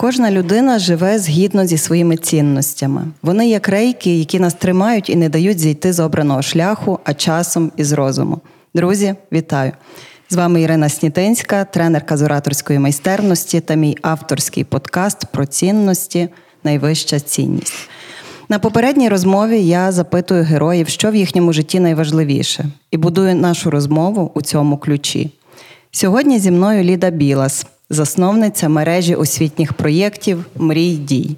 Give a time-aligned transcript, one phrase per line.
[0.00, 3.04] Кожна людина живе згідно зі своїми цінностями.
[3.22, 7.72] Вони як рейки, які нас тримають і не дають зійти з обраного шляху, а часом
[7.76, 8.40] із розуму.
[8.74, 9.72] Друзі, вітаю!
[10.30, 16.28] З вами Ірина Снітинська, тренерка з ораторської майстерності та мій авторський подкаст про цінності
[16.64, 17.88] Найвища цінність.
[18.48, 24.30] На попередній розмові я запитую героїв, що в їхньому житті найважливіше, і будую нашу розмову
[24.34, 25.30] у цьому ключі.
[25.90, 31.36] Сьогодні зі мною Ліда Білас, засновниця мережі освітніх проєктів Мрій дій.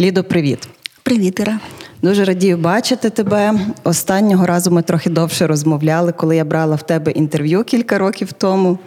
[0.00, 0.68] Лідо, привіт.
[1.02, 1.60] Привіт, Іра.
[2.02, 3.60] Дуже радію бачити тебе.
[3.84, 8.78] Останнього разу ми трохи довше розмовляли, коли я брала в тебе інтерв'ю кілька років тому.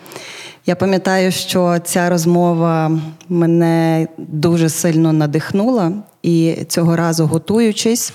[0.66, 5.92] Я пам'ятаю, що ця розмова мене дуже сильно надихнула,
[6.24, 8.14] і цього разу, готуючись,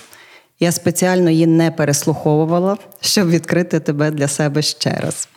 [0.59, 5.27] я спеціально її не переслуховувала, щоб відкрити тебе для себе ще раз.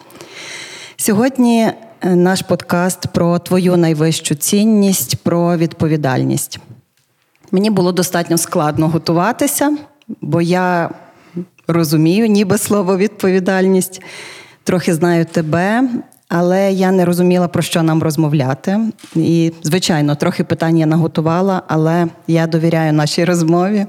[0.97, 6.59] Сьогодні наш подкаст про твою найвищу цінність, про відповідальність.
[7.53, 9.77] Мені було достатньо складно готуватися,
[10.21, 10.91] бо я
[11.69, 14.03] розумію, ніби слово відповідальність,
[14.65, 15.91] трохи знаю тебе,
[16.29, 18.81] але я не розуміла, про що нам розмовляти.
[19.15, 23.87] І, звичайно, трохи питань я наготувала, але я довіряю нашій розмові.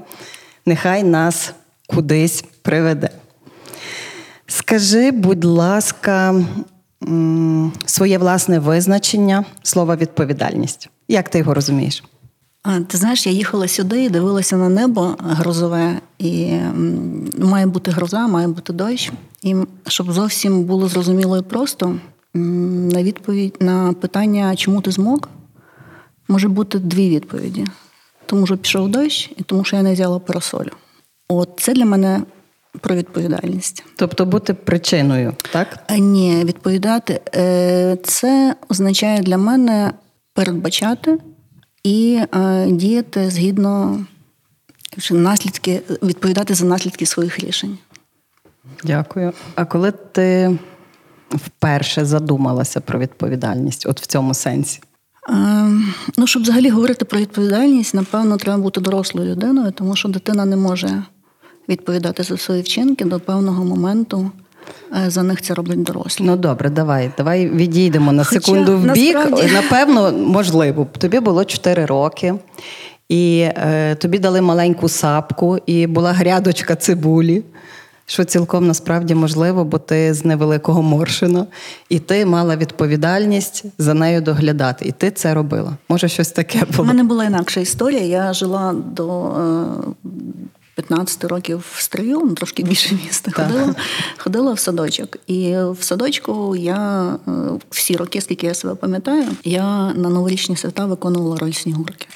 [0.66, 1.52] Нехай нас
[1.86, 3.10] кудись приведе.
[4.46, 6.34] Скажи, будь ласка,
[7.84, 10.90] своє власне визначення слова відповідальність.
[11.08, 12.04] Як ти його розумієш?
[12.86, 16.58] Ти знаєш, я їхала сюди і дивилася на небо грозове, і
[17.38, 19.12] має бути гроза, має бути дощ.
[19.42, 21.94] І щоб зовсім було зрозуміло і просто,
[22.34, 25.20] на відповідь на питання, чому ти змог,
[26.28, 27.66] може бути дві відповіді:
[28.26, 30.70] тому що пішов дощ, і тому що я не взяла парасолю.
[31.28, 32.22] От це для мене
[32.80, 33.84] про відповідальність.
[33.96, 35.78] Тобто бути причиною, так?
[35.88, 39.92] Е, ні, відповідати е, це означає для мене
[40.34, 41.18] передбачати
[41.84, 44.04] і е, діяти згідно
[45.10, 47.78] наслідки, відповідати за наслідки своїх рішень.
[48.84, 49.32] Дякую.
[49.54, 50.58] А коли ти
[51.30, 54.80] вперше задумалася про відповідальність, от в цьому сенсі?
[56.18, 60.56] Ну, щоб взагалі говорити про відповідальність, напевно, треба бути дорослою людиною, тому що дитина не
[60.56, 61.02] може
[61.68, 64.30] відповідати за свої вчинки до певного моменту.
[65.06, 66.24] Е, за них це роблять дорослі.
[66.24, 67.10] Ну добре, давай.
[67.16, 69.14] Давай відійдемо на Хоча, секунду в бік.
[69.14, 69.52] Насправді...
[69.52, 72.34] Напевно, можливо, тобі було 4 роки,
[73.08, 77.42] і е, тобі дали маленьку сапку, і була грядочка цибулі.
[78.06, 81.46] Що цілком насправді можливо, бо ти з невеликого моршина,
[81.88, 85.76] і ти мала відповідальність за нею доглядати, і ти це робила.
[85.88, 86.84] Може, щось таке було?
[86.84, 88.00] У мене була інакша історія.
[88.00, 90.08] Я жила до е,
[90.74, 93.74] 15 років в стрию, ну, трошки більше міста, ходила
[94.16, 95.16] ходила в садочок.
[95.26, 97.30] І в садочку я е,
[97.70, 102.06] всі роки, скільки я себе пам'ятаю, я на новорічні свята виконувала роль снігурки.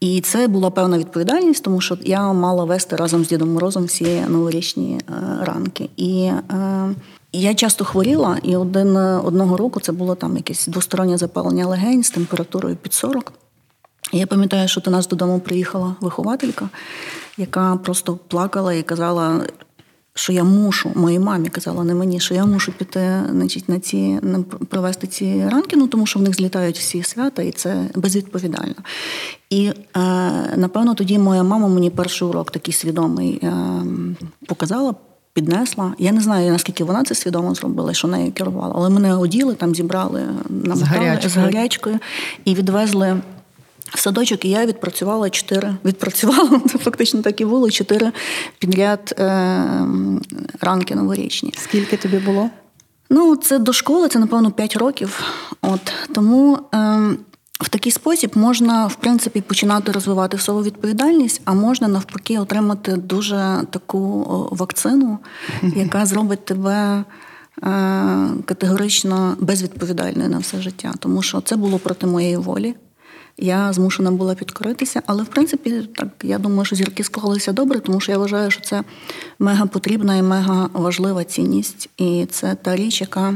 [0.00, 4.20] І це була певна відповідальність, тому що я мала вести разом з Дідом Морозом всі
[4.28, 5.88] новорічні е, ранки.
[5.96, 6.94] І е,
[7.32, 12.10] я часто хворіла, і один одного року це було там якесь двостороннє запалення легень з
[12.10, 13.32] температурою під 40.
[14.12, 16.68] Я пам'ятаю, що до нас додому приїхала вихователька,
[17.40, 19.46] яка просто плакала і казала,
[20.14, 24.18] що я мушу, моїй мамі казала, не мені, що я мушу піти значить, на ці
[24.22, 28.74] на провести ці ранки, ну тому що в них злітають всі свята, і це безвідповідально.
[29.50, 29.74] І е,
[30.56, 33.52] напевно тоді моя мама мені перший урок такий свідомий е,
[34.46, 34.94] показала.
[35.32, 35.94] Піднесла.
[35.98, 39.74] Я не знаю, наскільки вона це свідомо зробила, що нею керувала, але мене оділи, там
[39.74, 40.78] зібрали на з
[41.28, 41.98] з гарячкою
[42.44, 43.20] і відвезли
[43.94, 45.74] в садочок і я відпрацювала чотири.
[45.84, 48.12] Відпрацювала це фактично так і було чотири
[48.58, 49.64] підряд е,
[50.60, 51.54] ранки новорічні.
[51.56, 52.50] Скільки тобі було?
[53.10, 55.24] Ну, це до школи, це напевно 5 років.
[55.62, 56.78] От тому е,
[57.60, 63.62] в такий спосіб можна в принципі починати розвивати свою відповідальність, а можна навпаки отримати дуже
[63.70, 65.18] таку вакцину,
[65.62, 67.04] яка зробить тебе.
[68.44, 72.74] категорично безвідповідальною на все життя, тому що це було проти моєї волі.
[73.40, 78.00] Я змушена була підкоритися, але в принципі, так я думаю, що зірки склалися добре, тому
[78.00, 78.82] що я вважаю, що це
[79.38, 83.34] мега потрібна і мега важлива цінність, і це та річ, яка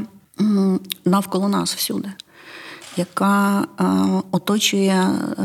[1.05, 2.09] навколо нас всюди
[2.97, 3.85] яка е,
[4.31, 5.43] оточує е,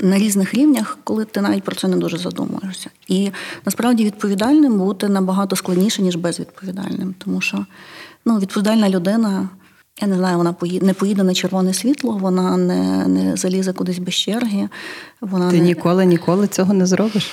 [0.00, 2.90] на різних рівнях, коли ти навіть про це не дуже задумуєшся.
[3.08, 3.30] І
[3.64, 7.14] насправді відповідальним бути набагато складніше, ніж безвідповідальним.
[7.18, 7.66] Тому що
[8.24, 9.48] ну, відповідальна людина,
[10.00, 13.98] я не знаю, вона поїде, не поїде на червоне світло, вона не не залізе кудись
[13.98, 14.68] без черги.
[15.20, 15.62] Вона Ти не...
[15.62, 17.30] ніколи ніколи цього не зробиш?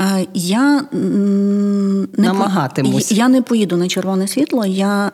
[0.00, 3.12] Е, я не Намагатимусь.
[3.12, 4.66] Я не поїду на червоне світло.
[4.66, 5.10] Я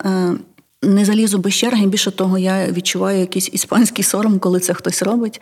[0.82, 1.86] не залізу без черги.
[1.86, 5.40] Більше того, я відчуваю якийсь іспанський сором, коли це хтось робить.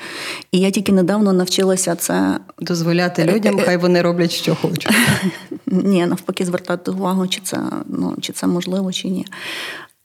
[0.52, 4.88] І я тільки недавно навчилася це дозволяти людям, хай вони роблять, що хочуть.
[5.67, 9.26] Ні, навпаки, звертати увагу, чи це ну, чи це можливо, чи ні.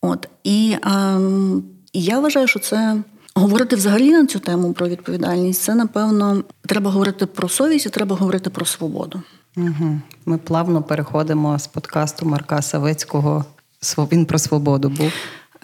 [0.06, 1.64] От і ем,
[1.94, 2.98] я вважаю, що це.
[3.38, 8.16] Говорити взагалі на цю тему про відповідальність, це напевно треба говорити про совість і треба
[8.16, 9.22] говорити про свободу.
[9.58, 10.00] Угу.
[10.26, 13.46] Ми плавно переходимо з подкасту Марка Савицького
[14.12, 15.12] він про свободу був.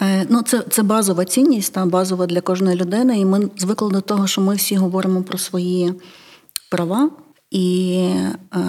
[0.01, 3.19] Е, ну, це це базова цінність, та базова для кожної людини.
[3.19, 5.93] І ми звикли до того, що ми всі говоримо про свої
[6.71, 7.09] права,
[7.51, 7.97] і
[8.55, 8.59] е,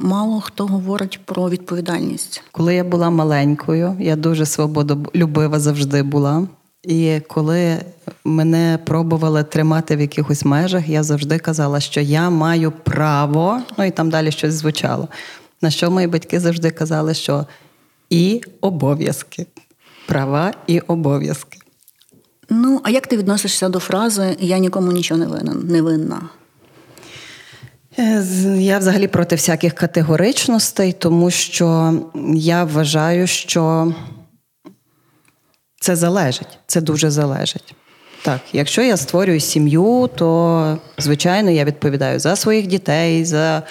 [0.00, 2.42] мало хто говорить про відповідальність.
[2.52, 6.46] Коли я була маленькою, я дуже свободолюбива завжди була.
[6.82, 7.78] І коли
[8.24, 13.90] мене пробували тримати в якихось межах, я завжди казала, що я маю право, ну і
[13.90, 15.08] там далі щось звучало.
[15.62, 17.46] На що мої батьки завжди казали, що
[18.10, 19.46] і обов'язки.
[20.06, 21.58] Права і обов'язки.
[22.50, 26.20] Ну, а як ти відносишся до фрази Я нікому нічого не винен, не винна?
[27.98, 28.24] Е,
[28.58, 31.94] я взагалі проти всяких категоричностей, тому що
[32.34, 33.94] я вважаю, що
[35.80, 37.74] це залежить, це дуже залежить.
[38.22, 43.62] Так, якщо я створюю сім'ю, то звичайно я відповідаю за своїх дітей, за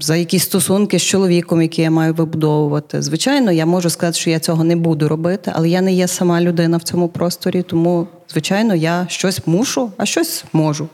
[0.00, 3.02] за якісь стосунки з чоловіком, які я маю вибудовувати.
[3.02, 6.40] Звичайно, я можу сказати, що я цього не буду робити, але я не є сама
[6.40, 10.88] людина в цьому просторі, тому, звичайно, я щось мушу, а щось можу,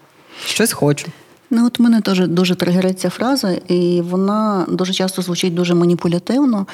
[0.47, 1.07] щось хочу.
[1.53, 6.67] Ну, от мене теж дуже тригерить ця фраза, і вона дуже часто звучить дуже маніпулятивно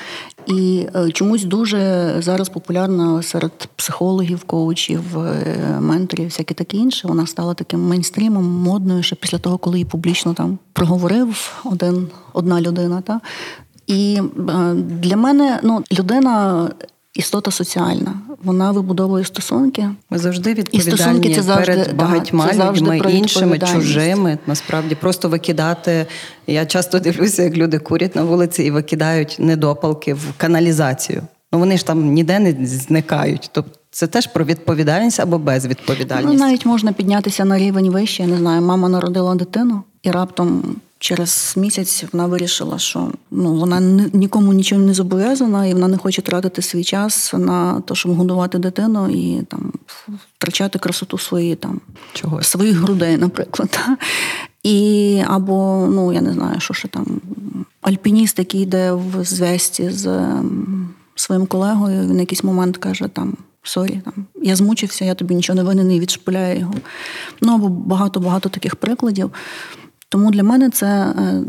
[0.46, 7.08] і е, чомусь дуже зараз популярна серед психологів, коучів, е, менторів, всяке таке інше.
[7.08, 12.60] Вона стала таким мейнстрімом, модною ще після того, коли її публічно там проговорив один одна
[12.60, 13.00] людина.
[13.00, 13.20] Та?
[13.86, 16.68] І е, для мене ну, людина
[17.16, 18.14] істота соціальна.
[18.44, 19.88] Вона вибудовує стосунки.
[20.10, 24.38] Ми завжди відповідальні це завжди, перед багатьма да, людьми, іншими, чужими.
[24.46, 26.06] Насправді просто викидати.
[26.46, 31.22] Я часто дивлюся, як люди курять на вулиці і викидають недопалки в каналізацію.
[31.52, 33.50] Ну вони ж там ніде не зникають.
[33.52, 36.38] Тобто це теж про відповідальність або безвідповідальність.
[36.38, 38.22] Ну, навіть можна піднятися на рівень вище.
[38.22, 43.80] Я не знаю, мама народила дитину і раптом Через місяць вона вирішила, що ну вона
[44.12, 48.58] нікому нічого не зобов'язана, і вона не хоче тратити свій час на те, щоб годувати
[48.58, 49.72] дитину і там
[50.36, 51.80] втрачати красоту свої там
[52.12, 52.42] Чого?
[52.42, 53.80] своїх грудей, наприклад.
[54.62, 57.20] І або, ну я не знаю, що ще там
[57.80, 60.28] альпініст, який йде в зв'язці з
[61.14, 63.36] своїм колегою, він в якийсь момент каже там.
[63.62, 66.74] Sorry, там я змучився, я тобі нічого не винен і відшпиляє його.
[67.40, 69.30] Ну або багато-багато таких прикладів.
[70.08, 71.42] Тому для мене це е,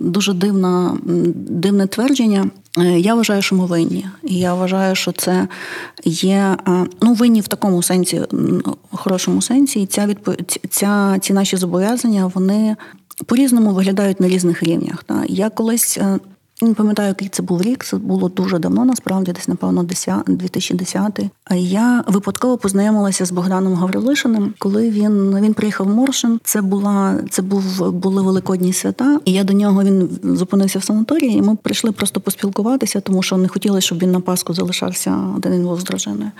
[0.00, 0.98] дуже дивна,
[1.34, 2.50] дивне твердження.
[2.78, 4.06] Е, я вважаю, що ми винні.
[4.22, 5.48] Я вважаю, що це
[6.04, 8.22] є е, ну винні в такому сенсі,
[8.90, 9.82] хорошому сенсі.
[9.82, 12.76] І ця відповідь, ця ці наші зобов'язання вони
[13.26, 15.04] по-різному виглядають на різних рівнях.
[15.28, 15.98] Я колись
[16.62, 17.84] не пам'ятаю, який це був рік.
[17.84, 21.20] Це було дуже давно, насправді, десь, напевно, 2010.
[21.44, 26.40] А я випадково познайомилася з Богданом Гаврилишиним, коли він він приїхав в Моршин.
[26.44, 31.38] Це була це був були великодні свята, і я до нього він зупинився в санаторії.
[31.38, 35.52] і Ми прийшли просто поспілкуватися, тому що не хотіли, щоб він на Пасху залишався один
[35.52, 36.30] він з дружиною.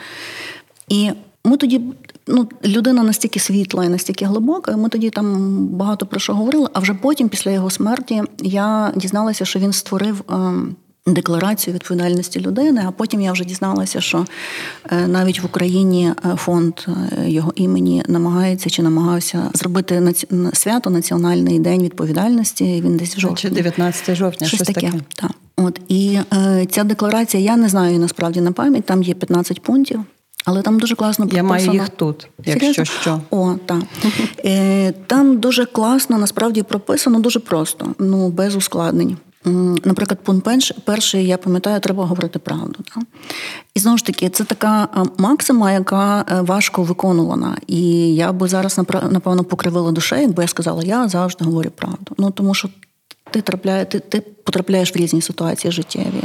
[0.89, 1.11] І
[1.47, 1.81] ми тоді,
[2.27, 6.69] ну, людина настільки світла і настільки глибока, і ми тоді там багато про що говорили.
[6.73, 10.23] А вже потім, після його смерті, я дізналася, що він створив.
[10.31, 10.77] Ем,
[11.07, 14.25] декларацію відповідальності людини, а потім я вже дізналася, що
[14.91, 20.15] е, навіть в Україні е, фонд е, його імені намагається чи намагався зробити
[20.53, 22.83] свято Національний день відповідальності.
[22.85, 23.51] Він десь в жовтні.
[23.51, 24.87] Чи 19 жовтня, щось, щось таке.
[24.87, 25.05] таке.
[25.17, 25.31] Так.
[25.57, 28.85] От і е, ця декларація, я не знаю насправді на пам'ять.
[28.85, 30.05] Там є 15 пунктів.
[30.47, 31.57] Але там дуже класно прописано.
[31.57, 33.21] Я маю їх тут, якщо що.
[33.31, 33.83] О, так.
[34.45, 39.17] Е, Там дуже класно, насправді прописано, дуже просто, ну без ускладнень.
[39.85, 42.79] Наприклад, пункт перший, я пам'ятаю, треба говорити правду.
[42.95, 43.05] Так?
[43.75, 44.89] І знову ж таки, це така
[45.19, 47.57] максима, яка е, важко виконувана.
[47.67, 48.79] І я би зараз
[49.11, 52.15] напевно покривила душею, якби я сказала, я завжди говорю правду.
[52.19, 52.69] Ну тому що
[53.31, 56.23] ти трапляє, ти, ти потрапляєш в різні ситуації життєві.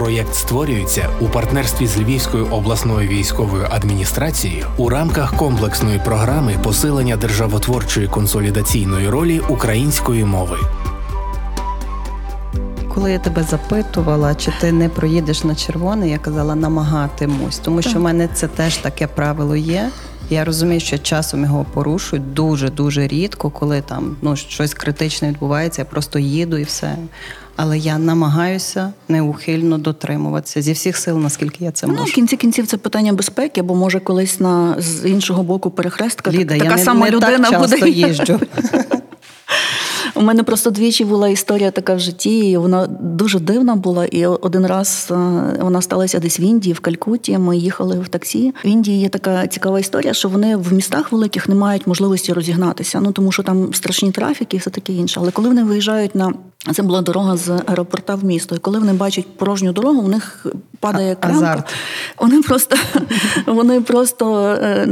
[0.00, 8.08] Проєкт створюється у партнерстві з Львівською обласною військовою адміністрацією у рамках комплексної програми посилення державотворчої
[8.08, 10.56] консолідаційної ролі української мови.
[12.94, 17.98] Коли я тебе запитувала, чи ти не проїдеш на червоне, я казала намагатимусь, тому що
[17.98, 19.90] в мене це теж таке правило є.
[20.30, 25.82] Я розумію, що часом його порушують дуже дуже рідко, коли там ну щось критичне відбувається.
[25.82, 26.96] Я просто їду і все
[27.62, 31.98] але я намагаюся неухильно дотримуватися зі всіх сил, наскільки я це можу.
[31.98, 36.30] Ну, в кінці кінців це питання безпеки, бо може колись на з іншого боку перехрестка
[36.30, 38.40] Ліда, така не, сама не, людина так часто буде їжджу.
[40.20, 44.06] У мене просто двічі була історія така в житті, і вона дуже дивна була.
[44.06, 45.14] І один раз е,
[45.60, 47.38] вона сталася десь в Індії, в Калькутті.
[47.38, 48.54] Ми їхали в таксі.
[48.64, 53.00] В Індії є така цікава історія, що вони в містах великих не мають можливості розігнатися.
[53.00, 55.20] Ну тому що там страшні трафіки і все таке інше.
[55.22, 56.32] Але коли вони виїжджають на
[56.74, 58.54] це була дорога з аеропорта в місто.
[58.54, 60.46] І коли вони бачать порожню дорогу, у них
[60.80, 61.64] падає клямка.
[62.18, 62.76] Вони просто
[63.46, 64.88] вони просто е,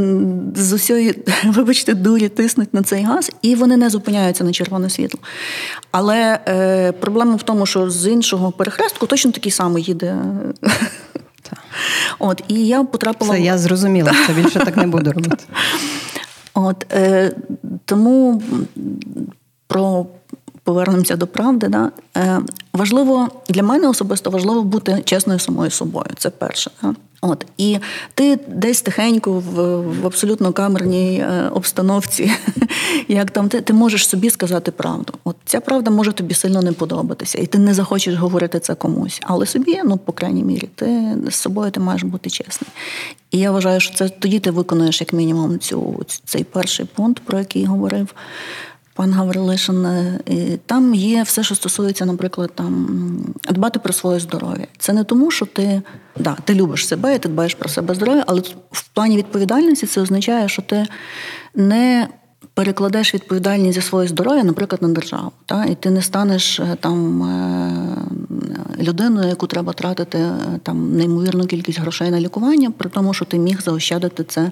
[0.56, 5.20] з усієї, вибачте, дурі тиснуть на цей газ, і вони не зупиняються на червоне світло.
[5.90, 10.16] Але е, проблема в тому, що з іншого перехрестку точно такий самий їде.
[12.18, 13.34] От, і я потрапила...
[13.34, 15.44] Це я зрозуміла, що більше так не буду робити.
[16.54, 17.32] От, е,
[17.84, 18.42] Тому
[19.66, 20.06] про
[20.68, 21.68] повернемося до правди.
[21.68, 21.90] Да?
[22.16, 22.40] Е,
[22.72, 26.06] Важливо для мене особисто важливо бути чесною самою собою.
[26.18, 26.70] Це перше.
[26.82, 26.94] Да?
[27.20, 27.78] От і
[28.14, 32.30] ти десь тихенько в в абсолютно камерній е, обстановці,
[33.08, 35.12] як там ти ти можеш собі сказати правду.
[35.24, 39.20] От ця правда може тобі сильно не подобатися, і ти не захочеш говорити це комусь.
[39.22, 42.70] Але собі, ну по крайній мірі, ти з собою ти маєш бути чесний.
[43.30, 47.38] І я вважаю, що це тоді ти виконуєш як мінімум цю цей перший пункт, про
[47.38, 48.14] який говорив
[48.98, 50.18] пан Гаврилишин, е,
[50.66, 52.88] там є все, що стосується, наприклад, там
[53.50, 54.66] дбати про своє здоров'я.
[54.78, 55.82] Це не тому, що ти
[56.16, 60.00] да, ти любиш себе, і ти дбаєш про себе здоров'я, але в плані відповідальності це
[60.00, 60.86] означає, що ти
[61.54, 62.08] не
[62.54, 65.32] перекладеш відповідальність за своє здоров'я, наприклад, на державу.
[65.46, 65.64] Та?
[65.64, 70.30] І ти не станеш е, там е, людиною, яку треба тратити
[70.62, 74.50] там неймовірну кількість грошей на лікування, при тому, що ти міг заощадити це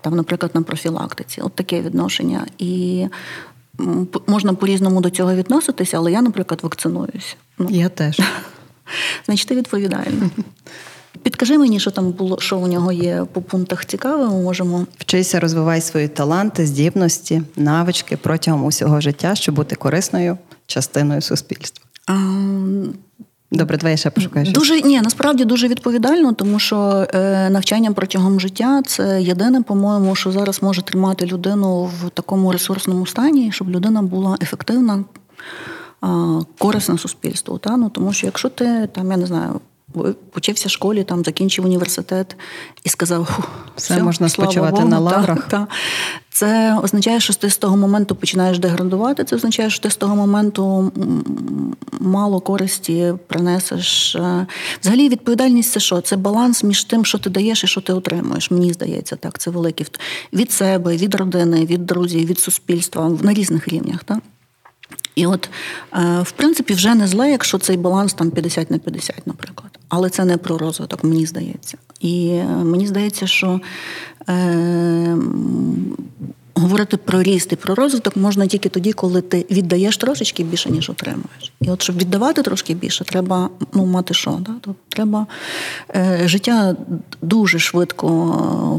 [0.00, 1.40] там, наприклад, на профілактиці.
[1.40, 2.46] От таке відношення.
[2.58, 3.06] І
[4.26, 7.34] можна по-різному до цього відноситися, але я, наприклад, вакцинуюся.
[7.58, 7.68] Ну.
[7.70, 8.20] Я теж.
[9.26, 10.30] Значить, ти відповідальна.
[11.22, 14.86] Підкажи мені, що там було, що у нього є по пунктах цікаве, ми можемо.
[14.98, 21.86] Вчися, розвивай свої таланти, здібності, навички протягом усього життя, щоб бути корисною частиною суспільства.
[22.06, 22.12] А,
[23.52, 24.46] Добре, давай ще пошукаю.
[24.52, 30.32] Дуже ні, насправді дуже відповідально, тому що е, навчання протягом життя це єдине, по-моєму, що
[30.32, 35.04] зараз може тримати людину в такому ресурсному стані, щоб людина була ефективна,
[36.04, 36.06] е,
[36.58, 37.58] корисна суспільству.
[37.58, 37.76] Та?
[37.76, 39.60] Ну, Тому що якщо ти там, я не знаю,
[40.30, 42.36] Почився в школі, там закінчив університет
[42.84, 45.48] і сказав, все, все можна спочивати Богу, на лаврах.
[45.48, 45.66] Та, та.
[46.30, 49.24] Це означає, що ти з того моменту починаєш деградувати.
[49.24, 50.92] Це означає, що ти з того моменту
[52.00, 54.16] мало користі принесеш.
[54.16, 54.46] Е,
[54.80, 56.00] взагалі, відповідальність це що?
[56.00, 58.50] Це баланс між тим, що ти даєш і що ти отримуєш.
[58.50, 59.86] Мені здається, так це великий
[60.32, 64.04] від себе, від родини, від друзів, від суспільства на різних рівнях.
[64.04, 64.18] Так?
[65.14, 65.50] І от,
[65.94, 69.78] е, в принципі, вже не зле, якщо цей баланс там 50 на 50, наприклад.
[69.88, 71.78] Але це не про розвиток, мені здається.
[72.00, 73.60] І е, мені здається, що
[74.28, 75.16] е,
[76.60, 80.90] говорити про ріст і про розвиток можна тільки тоді, коли ти віддаєш трошечки більше, ніж
[80.90, 81.52] отримуєш.
[81.60, 84.30] І от щоб віддавати трошки більше, треба ну, мати що?
[84.30, 84.52] Да?
[84.60, 85.26] Тобто треба
[85.94, 86.76] е, життя
[87.22, 88.10] дуже швидко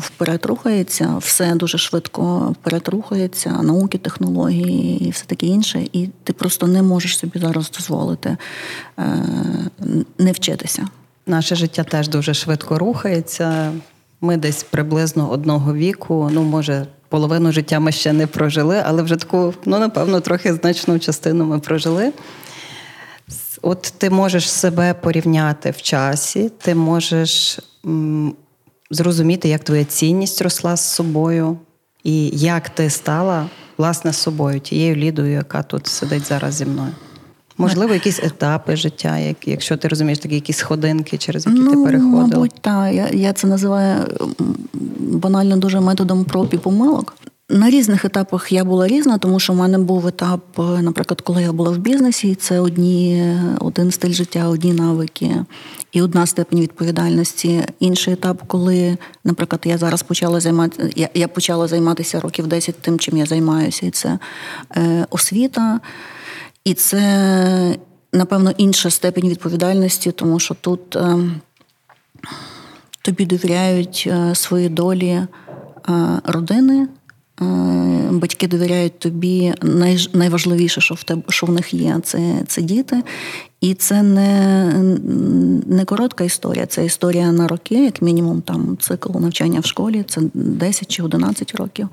[0.03, 5.87] вперед рухається, все дуже швидко вперед рухається, науки, технології і все таке інше.
[5.93, 8.37] І ти просто не можеш собі зараз дозволити
[8.99, 9.25] е,
[10.17, 10.87] не вчитися.
[11.25, 13.71] Наше життя теж дуже швидко рухається.
[14.21, 19.15] Ми десь приблизно одного віку, ну може половину життя ми ще не прожили, але вже
[19.15, 22.13] таку, ну, напевно, трохи значну частину ми прожили.
[23.61, 28.35] От ти можеш себе порівняти в часі, ти можеш м,
[28.91, 31.57] зрозуміти, як твоя цінність росла з собою,
[32.03, 36.91] і як ти стала власне собою, тією лідою, яка тут сидить зараз зі мною.
[37.57, 41.77] Можливо, якісь етапи життя, як, якщо ти розумієш такі якісь сходинки, через які ну, ти
[41.77, 42.27] переходила?
[42.27, 42.93] Мабуть, так.
[42.93, 43.95] Я я це називаю
[44.99, 47.15] банально дуже методом проб і помилок.
[47.51, 51.51] На різних етапах я була різна, тому що в мене був етап, наприклад, коли я
[51.51, 55.35] була в бізнесі, і це одні, один стиль життя, одні навики
[55.91, 57.63] і одна степень відповідальності.
[57.79, 62.99] Інший етап, коли, наприклад, я зараз почала займатися, я, я почала займатися років 10 тим,
[62.99, 64.19] чим я займаюся, і це
[64.75, 65.79] е, освіта,
[66.63, 67.75] і це,
[68.13, 71.17] напевно, інша степень відповідальності, тому що тут е,
[73.01, 75.27] тобі довіряють е, свої долі е,
[76.23, 76.87] родини.
[78.11, 79.53] Батьки довіряють тобі
[80.13, 83.03] найважливіше, що в тебе що в них є, це це діти.
[83.61, 84.73] І це не
[85.67, 90.21] не коротка історія, це історія на роки, як мінімум, там цикл навчання в школі, це
[90.33, 91.89] 10 чи 11 років.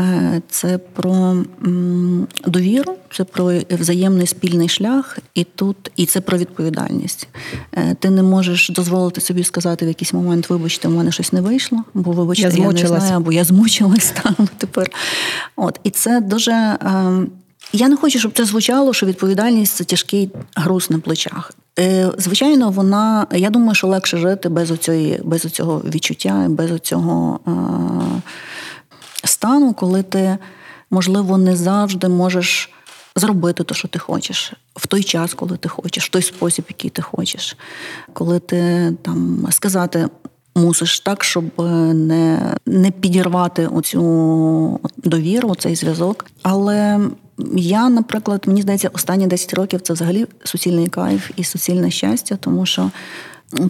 [0.00, 1.36] Е, це про
[2.46, 7.28] довіру, це про взаємний спільний шлях, і тут і це про відповідальність.
[7.72, 11.40] Е, ти не можеш дозволити собі сказати в якийсь момент, вибачте, у мене щось не
[11.40, 14.90] вийшло, бо вибачте, я, я не знаю, або я змучилась там тепер.
[15.56, 16.52] От і це дуже.
[16.80, 17.30] Ем,
[17.72, 21.52] я не хочу, щоб це звучало, що відповідальність це тяжкий груз на плечах.
[21.78, 23.26] Е, звичайно, вона.
[23.32, 27.50] Я думаю, що легше жити без оцієї, без оцього відчуття, без оцього е,
[29.24, 30.38] стану, коли ти,
[30.90, 32.70] можливо, не завжди можеш
[33.16, 36.90] зробити те, що ти хочеш, в той час, коли ти хочеш, в той спосіб, який
[36.90, 37.56] ти хочеш,
[38.12, 40.08] коли ти там сказати.
[40.56, 41.44] Мусиш так, щоб
[41.94, 46.26] не не підірвати оцю довіру, цей зв'язок.
[46.42, 47.00] Але
[47.56, 52.66] я, наприклад, мені здається, останні 10 років це взагалі суцільний кайф і суцільне щастя, тому
[52.66, 52.90] що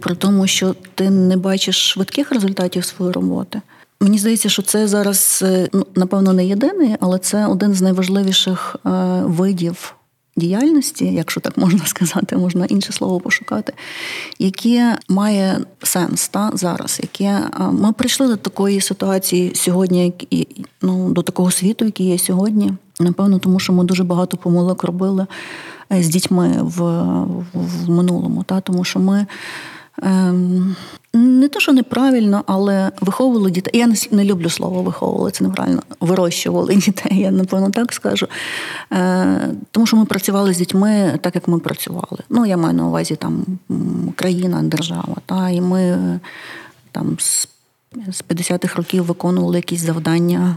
[0.01, 3.61] при тому, що ти не бачиш швидких результатів своєї роботи.
[4.01, 8.77] Мені здається, що це зараз е, ну, напевно не єдиний, але це один з найважливіших
[8.87, 8.91] е,
[9.25, 9.95] видів
[10.37, 13.73] діяльності, якщо так можна сказати, можна інше слово пошукати,
[14.39, 17.01] яке має сенс та зараз.
[17.03, 17.41] Яке
[17.73, 20.13] ми прийшли до такої ситуації сьогодні,
[20.83, 22.73] ну до такого світу, який є сьогодні.
[23.01, 25.27] Напевно, тому що ми дуже багато помилок робили
[25.93, 26.83] е, з дітьми в
[27.55, 28.43] в минулому.
[28.43, 28.61] Та?
[28.61, 29.27] Тому що ми
[30.03, 30.77] ем,
[31.13, 33.81] не те, що неправильно, але виховували дітей.
[33.81, 35.83] Я не, не люблю слово виховували, це неправильно.
[36.01, 38.27] Вирощували дітей, я напевно так скажу.
[38.93, 42.19] Е, Тому що ми працювали з дітьми так, як ми працювали.
[42.31, 43.45] Ну, я маю на увазі там
[44.17, 45.17] країна, держава.
[45.27, 45.51] Та?
[45.51, 45.99] І ми
[46.93, 47.49] там з
[48.09, 50.57] з 50-х років виконували якісь завдання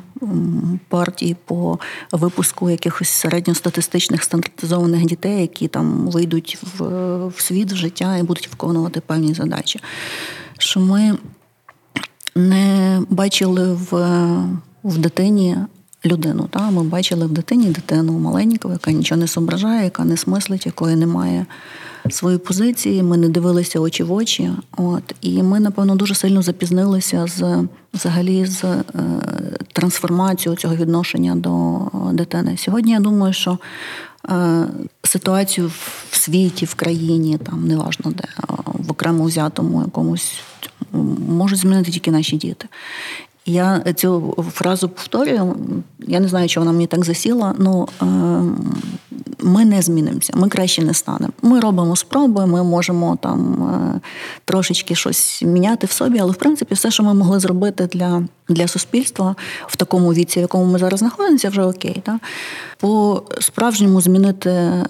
[0.88, 1.80] партії по
[2.12, 6.84] випуску якихось середньостатистичних стандартизованих дітей, які там вийдуть в,
[7.28, 9.80] в світ в життя і будуть виконувати певні задачі.
[10.58, 11.18] Що ми
[12.36, 13.92] не бачили в,
[14.84, 15.58] в дитині.
[16.06, 20.66] Людину, та ми бачили в дитині дитину маленьку, яка нічого не зображає, яка не смислить,
[20.66, 21.46] якої немає
[22.10, 24.52] свої позиції, ми не дивилися очі в очі.
[24.78, 28.84] От і ми, напевно, дуже сильно запізнилися з взагалі з е,
[29.74, 31.80] трансформацією цього відношення до
[32.14, 32.58] дитини.
[32.58, 33.60] Сьогодні я думаю, що
[34.30, 34.64] е,
[35.04, 35.72] ситуацію
[36.10, 38.24] в світі, в країні, там неважно де
[38.74, 40.42] в окремо взятому якомусь
[41.30, 42.68] можуть змінити тільки наші діти.
[43.50, 45.56] Я цю фразу повторюю,
[46.00, 47.56] я не знаю, чи вона мені так засіла.
[47.60, 47.88] Ну
[49.40, 51.34] ми не змінимося, ми краще не станемо.
[51.42, 54.00] Ми робимо спроби, ми можемо там е,
[54.46, 58.68] трошечки щось міняти в собі, але в принципі все, що ми могли зробити для для
[58.68, 59.36] суспільства
[59.68, 62.02] в такому віці, в якому ми зараз знаходимося, вже окей.
[62.06, 62.18] Так?
[62.78, 64.50] По справжньому змінити.
[64.50, 64.86] Е,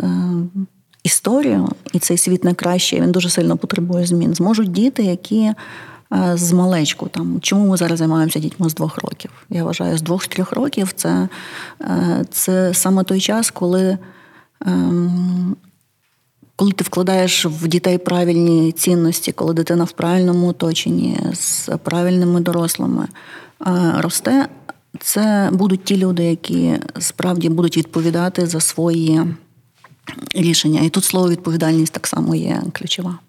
[1.03, 4.35] історію, і цей світ не краще, він дуже сильно потребує змін.
[4.35, 5.53] Зможуть діти, які
[6.33, 9.31] з малечку там чому ми зараз займаємося дітьми з двох років?
[9.49, 11.29] Я вважаю, з двох-трьох років це,
[12.31, 13.97] це саме той час, коли
[14.65, 15.55] Ем,
[16.55, 23.07] коли ти вкладаєш в дітей правильні цінності, коли дитина в правильному оточенні з правильними дорослими
[23.67, 24.47] е, росте,
[24.99, 29.21] це будуть ті люди, які справді будуть відповідати за свої
[30.35, 30.81] рішення.
[30.81, 33.19] І тут слово відповідальність так само є ключова.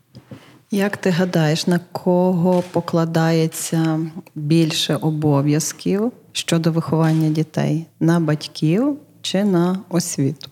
[0.70, 4.00] Як ти гадаєш, на кого покладається
[4.34, 7.86] більше обов'язків щодо виховання дітей?
[8.00, 10.50] На батьків чи на освіту?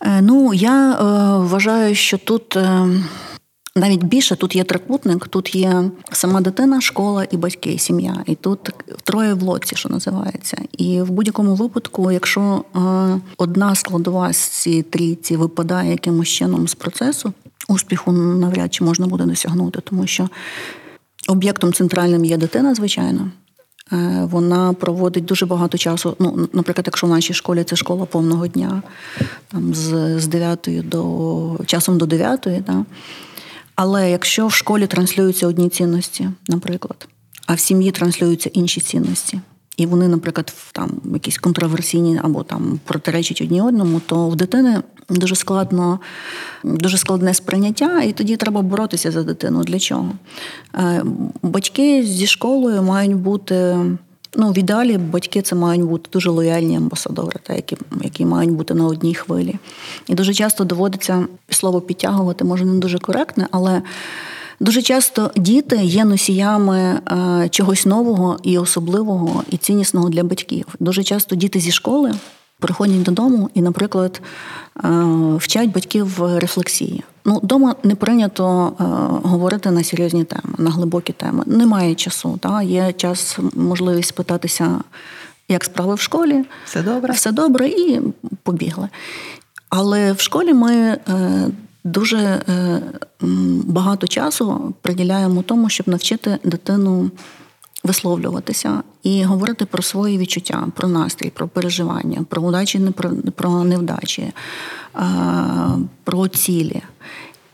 [0.00, 0.96] Е, ну, я е,
[1.38, 2.56] вважаю, що тут.
[2.56, 2.88] Е,
[3.76, 8.22] навіть більше тут є трикутник, тут є сама дитина, школа і батьки, і сім'я.
[8.26, 8.70] І тут
[9.04, 10.56] троє в лодці, що називається.
[10.72, 12.78] І в будь-якому випадку, якщо е,
[13.36, 17.32] одна складова з цієї трійці випадає якимось чином з процесу,
[17.72, 20.28] успіху навряд чи можна буде досягнути, тому що
[21.28, 23.30] об'єктом центральним є дитина, звичайно.
[23.92, 26.16] Е, вона проводить дуже багато часу.
[26.18, 28.82] Ну, наприклад, якщо в нашій школі це школа повного дня,
[29.48, 32.84] там з з 9 до часом до 9, да?
[33.74, 37.08] але якщо в школі транслюються одні цінності, наприклад,
[37.46, 39.40] а в сім'ї транслюються інші цінності,
[39.76, 45.34] і вони, наприклад, там якісь контроверсійні або там протиречать одні одному, то в дитини дуже
[45.34, 46.00] складно,
[46.64, 49.64] дуже складне сприйняття, і тоді треба боротися за дитину.
[49.64, 50.12] Для чого?
[50.74, 51.04] Е,
[51.42, 53.76] батьки зі школою мають бути.
[54.36, 58.74] Ну, в ідеалі батьки це мають бути дуже лояльні амбасадори, та, які які мають бути
[58.74, 59.54] на одній хвилі.
[60.08, 63.82] І дуже часто доводиться слово підтягувати, може не дуже коректне, але
[64.62, 70.66] Дуже часто діти є носіями е, чогось нового і особливого і ціннісного для батьків.
[70.80, 72.14] Дуже часто діти зі школи
[72.58, 74.20] приходять додому і, наприклад,
[74.84, 74.88] е,
[75.36, 77.02] вчать батьків рефлексії.
[77.24, 78.84] Ну, Дома не прийнято е,
[79.28, 81.42] говорити на серйозні теми, на глибокі теми.
[81.46, 82.38] Немає часу.
[82.40, 82.62] Та?
[82.62, 84.80] Є час, можливість питатися,
[85.48, 88.00] як справи в школі, все добре, все добре, і
[88.42, 88.88] побігли.
[89.68, 90.98] Але в школі ми
[91.84, 92.80] дуже е,
[93.64, 97.10] багато часу приділяємо тому, щоб навчити дитину
[97.84, 102.80] висловлюватися і говорити про свої відчуття, про настрій, про переживання, про удачі,
[103.34, 104.32] про невдачі,
[106.04, 106.82] про цілі.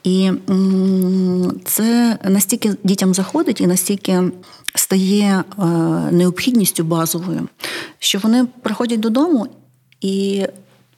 [0.05, 0.33] І
[1.65, 4.23] це настільки дітям заходить і настільки
[4.75, 5.63] стає е,
[6.11, 7.49] необхідністю базовою,
[7.99, 9.47] що вони приходять додому
[10.01, 10.47] і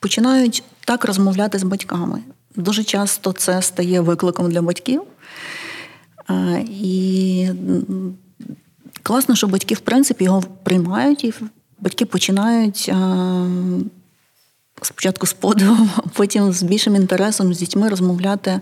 [0.00, 2.22] починають так розмовляти з батьками.
[2.56, 5.02] Дуже часто це стає викликом для батьків.
[6.66, 7.48] І
[9.02, 11.34] класно, що батьки, в принципі, його приймають, і
[11.80, 12.92] батьки починають
[14.82, 18.60] спочатку з подивом, а потім з більшим інтересом з дітьми розмовляти,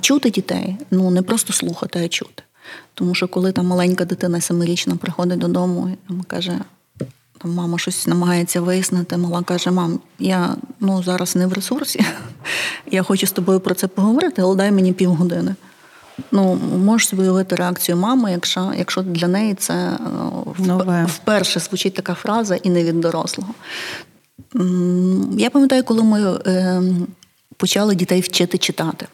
[0.00, 2.42] чути дітей, ну не просто слухати, а чути.
[2.94, 6.58] Тому що коли там маленька дитина семирічна приходить додому і каже,
[7.46, 9.16] там мама щось намагається вияснити.
[9.16, 12.00] Мала каже: Мам, я ну зараз не в ресурсі,
[12.90, 15.54] я хочу з тобою про це поговорити, але дай мені півгодини.
[16.32, 19.98] Ну, можеш собі уявити реакцію мами, якщо якщо для неї це е,
[20.58, 21.06] Нове.
[21.06, 23.54] вперше звучить така фраза і не від дорослого.
[25.38, 26.82] Я пам'ятаю, коли ми е,
[27.56, 29.06] почали дітей вчити читати.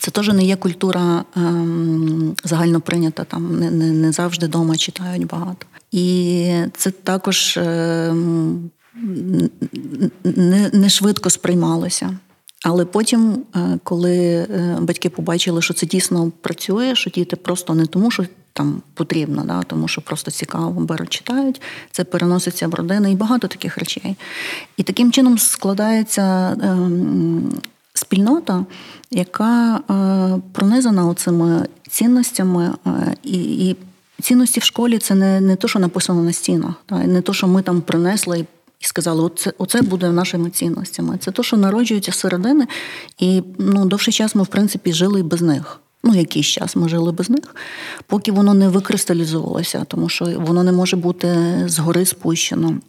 [0.00, 5.26] Це теж не є культура ем, загально прийнята, там не, не, не завжди вдома читають
[5.26, 5.66] багато.
[5.96, 8.70] І це також ем,
[10.24, 12.18] не, не швидко сприймалося.
[12.64, 17.86] Але потім, е, коли е, батьки побачили, що це дійсно працює, що діти просто не
[17.86, 23.12] тому, що там потрібно, да, тому що просто цікаво беруть, читають, це переноситься в родини
[23.12, 24.16] і багато таких речей.
[24.76, 26.56] І таким чином складається
[27.94, 28.64] спільнота,
[29.10, 32.74] яка е, пронизана оцими цінностями
[33.22, 33.76] і.
[34.22, 37.62] Цінності в школі це не не то, що написано на стінах, не то, що ми
[37.62, 38.46] там принесли
[38.80, 41.18] і сказали, оце оце буде нашими цінностями.
[41.20, 42.66] Це то, що народжується середини,
[43.18, 45.80] і ну, довший час ми, в принципі, жили без них.
[46.04, 47.56] Ну, якийсь час ми жили без них,
[48.06, 52.80] поки воно не викристалізувалося, тому що воно не може бути згори спущено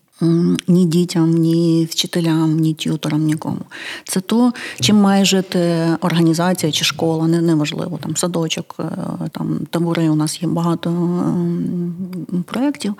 [0.67, 3.61] ні дітям, ні вчителям, ні тюторам, нікому.
[4.03, 8.83] Це то, чим має жити організація чи школа, не неважливо, там садочок, е,
[9.31, 10.09] там табори.
[10.09, 10.91] У нас є багато
[12.45, 12.93] проєктів.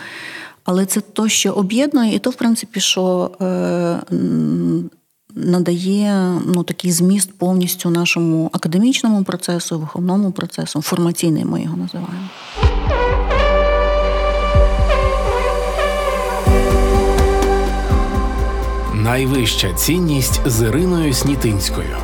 [0.63, 3.99] Але це то, що об'єднує, і то, в принципі, що е,
[5.36, 12.30] надає ну, такий зміст повністю нашому академічному процесу, виховному процесу, формаційний ми його називаємо.
[19.07, 21.97] Найвища цінність з Іриною Снітинською.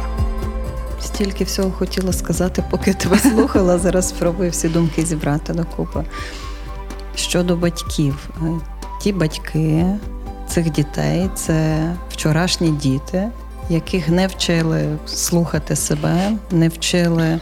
[1.02, 3.78] Стільки всього хотіла сказати, поки тебе слухала.
[3.78, 6.04] Зараз спробую всі думки зібрати докупи.
[7.16, 8.46] Щодо батьків, е,
[9.02, 9.86] ті батьки
[10.48, 13.30] цих дітей це вчорашні діти,
[13.70, 17.40] яких не вчили слухати себе, не вчили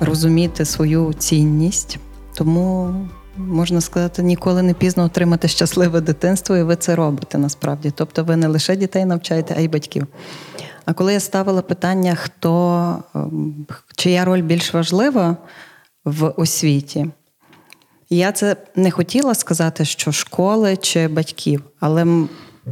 [0.00, 1.98] розуміти свою цінність.
[2.34, 2.94] Тому
[3.38, 7.92] можна сказати, ніколи не пізно отримати щасливе дитинство, і ви це робите насправді.
[7.94, 10.06] Тобто ви не лише дітей навчаєте, а й батьків.
[10.84, 15.36] А коли я ставила питання, хто ем, чия роль більш важлива
[16.04, 17.06] в освіті,
[18.10, 22.26] я це не хотіла сказати, що школи чи батьків, але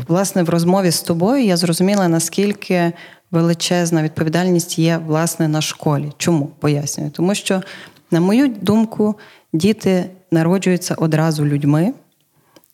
[0.08, 2.92] власне в розмові з тобою я зрозуміла, наскільки
[3.30, 6.12] величезна відповідальність є власне на школі.
[6.16, 7.10] Чому пояснюю?
[7.10, 7.62] Тому що,
[8.10, 9.14] на мою думку,
[9.56, 11.92] діти народжуються одразу людьми,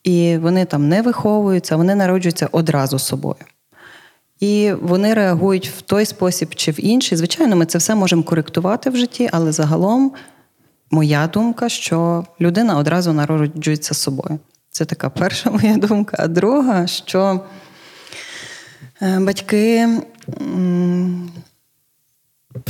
[0.04, 3.44] і вони там не виховуються, вони народжуються одразу собою.
[4.40, 7.18] І вони реагують в той спосіб чи в інший.
[7.18, 10.12] Звичайно, ми це все можемо коректувати в житті, але загалом
[10.90, 14.38] моя думка, що людина одразу народжується собою.
[14.70, 16.16] Це така перша моя думка.
[16.20, 17.40] А друга, що
[19.02, 19.88] е, батьки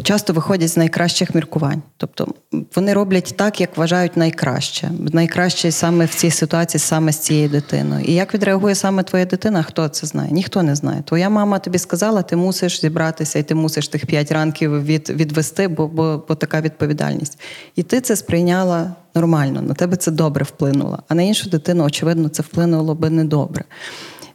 [0.03, 1.83] часто виходять з найкращих міркувань.
[1.97, 2.29] Тобто
[2.77, 4.91] вони роблять так, як вважають найкраще.
[5.13, 8.05] Найкраще саме в цій ситуації, саме з цією дитиною.
[8.05, 10.33] І як відреагує саме твоя дитина, хто це знає?
[10.33, 11.03] Ніхто не знає.
[11.07, 15.69] Твоя мама тобі сказала, ти мусиш зібратися, і ти мусиш тих п'ять ранків від, відвести,
[15.69, 17.39] бо, бо, бо така відповідальність.
[17.77, 20.99] І ти це сприйняла нормально, на тебе це добре вплинуло.
[21.09, 23.65] А на іншу дитину, очевидно, це вплинуло би недобре.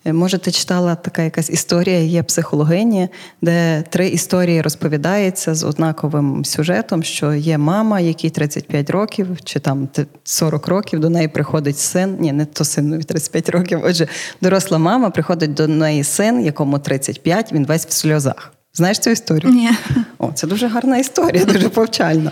[0.07, 3.09] Е, може, ти читала така якась історія, є психологині,
[3.41, 9.87] де три історії розповідаються з однаковим сюжетом, що є мама, якій 35 років, чи там
[10.23, 12.17] 40 років, до неї приходить син.
[12.19, 13.81] Ні, не то син 35 років.
[13.83, 14.07] Отже,
[14.41, 18.53] доросла мама приходить до неї син, якому 35, він весь в сльозах.
[18.73, 19.53] Знаєш цю історію?
[19.53, 19.69] Ні.
[20.17, 22.31] О, це дуже гарна історія, дуже повчальна.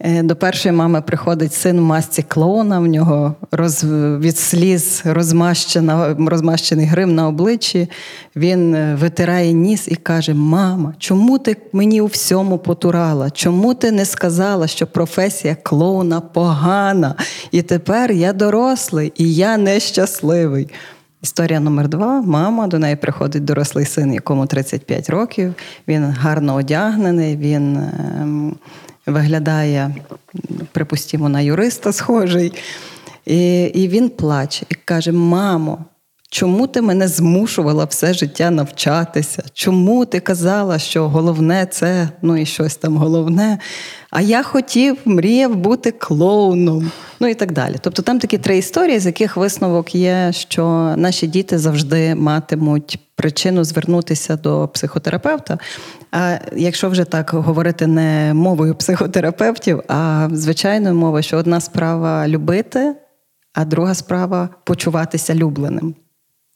[0.00, 3.84] Е, до першої мами приходить син в масці клоуна, в нього роз,
[4.20, 5.02] від сліз
[6.18, 7.88] розмащений грим на обличчі.
[8.36, 13.30] Він е, витирає ніс і каже: Мама, чому ти мені у всьому потурала?
[13.30, 17.14] Чому ти не сказала, що професія клоуна погана?
[17.50, 20.68] І тепер я дорослий і я нещасливий.
[21.22, 22.22] Історія номер два.
[22.22, 25.54] Мама до неї приходить дорослий син, якому 35 років.
[25.88, 27.36] Він гарно одягнений.
[27.36, 27.80] він...
[29.06, 29.94] Виглядає,
[30.72, 32.52] припустімо, на юриста схожий.
[33.26, 35.84] І і він плаче і каже: Мамо,
[36.36, 39.42] чому ти мене змушувала все життя навчатися?
[39.52, 43.58] Чому ти казала, що головне це ну і щось там головне?
[44.10, 47.76] А я хотів, мріяв бути клоуном, ну і так далі.
[47.80, 53.64] Тобто там такі три історії, з яких висновок є, що наші діти завжди матимуть причину
[53.64, 55.58] звернутися до психотерапевта.
[56.12, 62.94] А якщо вже так говорити не мовою психотерапевтів, а звичайною мовою, що одна справа любити,
[63.54, 65.94] а друга справа почуватися любленим.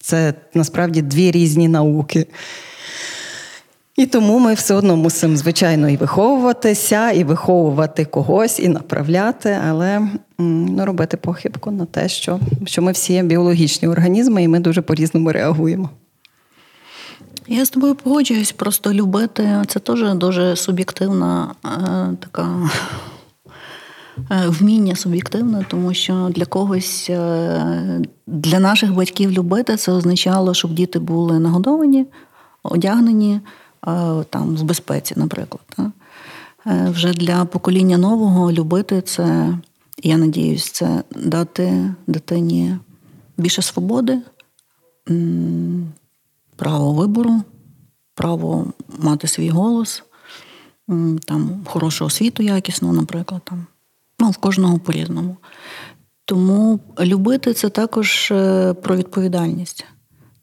[0.00, 2.26] Це насправді дві різні науки.
[3.96, 10.08] І тому ми все одно мусимо, звичайно, і виховуватися, і виховувати когось, і направляти, але
[10.38, 15.32] ну, робити похибку на те, що, що ми всі біологічні організми, і ми дуже по-різному
[15.32, 15.90] реагуємо.
[17.48, 21.68] Я з тобою погоджуюсь, просто любити це теж дуже суб'єктивна е,
[22.20, 22.70] така
[24.30, 30.98] вміння суб'єктивне, тому що для когось, е, для наших батьків любити це означало, щоб діти
[30.98, 32.06] були нагодовані,
[32.62, 33.40] одягнені
[34.30, 35.92] там в безпеці, наприклад.
[36.66, 39.54] Вже для покоління нового любити це,
[40.02, 42.76] я надіюсь, це дати дитині
[43.36, 44.18] більше свободи
[46.56, 47.42] право вибору,
[48.14, 48.66] право
[48.98, 50.02] мати свій голос,
[51.24, 53.40] там хорошу освіту якісну, наприклад.
[53.44, 53.66] Там.
[54.20, 55.36] Ну, В кожного по-різному.
[56.24, 59.84] Тому любити це також е, про відповідальність.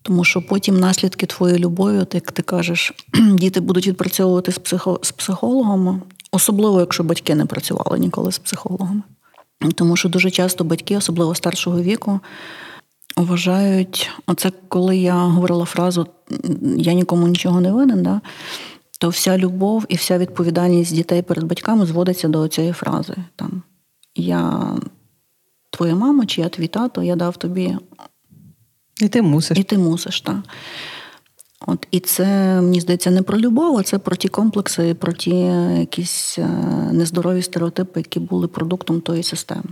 [0.02, 5.00] Тому що потім наслідки твоєї любові, от як ти кажеш, діти будуть відпрацьовувати з психо,
[5.04, 9.02] з психологами, особливо якщо батьки не працювали ніколи з психологами.
[9.76, 12.20] Тому що дуже часто батьки, особливо старшого віку,
[13.18, 16.08] вважають, оце коли я говорила фразу
[16.78, 18.22] Я нікому нічого не винен, да,
[18.98, 23.16] то вся любов і вся відповідальність дітей перед батьками зводиться до цієї фрази.
[23.36, 23.64] Там,
[24.16, 24.72] Я
[25.70, 27.78] твоя мама, чи я твій тато, я дав тобі.
[29.02, 29.58] І ти мусиш.
[29.58, 30.38] І ти мусиш, так.
[31.68, 32.26] От, І це,
[32.62, 35.36] мені здається, не про любов, а це про ті комплекси, про ті
[35.80, 36.48] якісь е,
[36.92, 39.70] нездорові стереотипи, які були продуктом тої системи.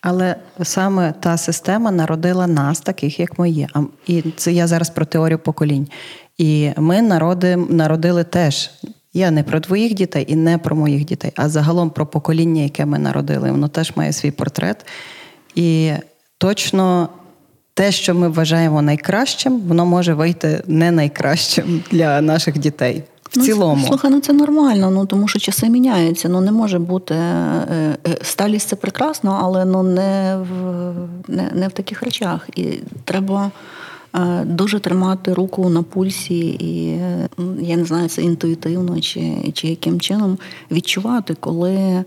[0.00, 3.68] Але саме та система народила нас, таких як ми є.
[4.06, 5.88] І це я зараз про теорію поколінь.
[6.38, 8.70] І ми народи, народили теж.
[9.12, 12.86] Я не про твоїх дітей і не про моїх дітей, а загалом про покоління, яке
[12.86, 13.50] ми народили.
[13.50, 14.86] Воно теж має свій портрет.
[15.54, 15.92] І
[16.38, 17.08] точно
[17.74, 23.44] те, що ми вважаємо найкращим, воно може вийти не найкращим для наших дітей в ну,
[23.44, 23.86] цілому.
[23.86, 26.28] Слухай, ну це нормально, ну тому що часи міняються.
[26.28, 27.66] Ну не може бути е,
[28.06, 30.92] е, сталість це прекрасно, але ну не в
[31.28, 32.48] не, не в таких речах.
[32.56, 32.64] І
[33.04, 33.50] треба
[34.44, 36.88] дуже тримати руку на пульсі, і
[37.60, 40.38] я не знаю, це інтуїтивно чи, чи яким чином
[40.70, 42.04] відчувати, коли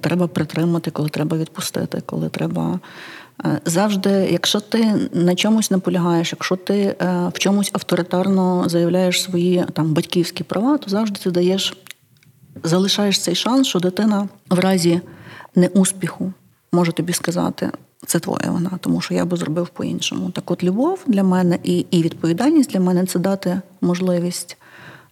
[0.00, 2.80] треба притримати, коли треба відпустити, коли треба.
[3.44, 6.96] Е, завжди, якщо ти на чомусь наполягаєш, якщо ти е,
[7.34, 11.76] в чомусь авторитарно заявляєш свої там батьківські права, то завжди ти даєш,
[12.62, 15.00] залишаєш цей шанс, що дитина в разі
[15.54, 16.32] неуспіху
[16.72, 17.70] може тобі сказати,
[18.06, 20.30] це твоя вона, тому що я би зробив по-іншому.
[20.30, 24.56] Так, от любов для мене і і відповідальність для мене це дати можливість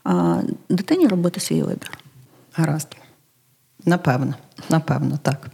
[0.05, 1.99] а, дитині робити свій вибір.
[2.53, 2.97] Гаразд.
[3.85, 4.35] Напевно,
[4.69, 5.51] напевно, так.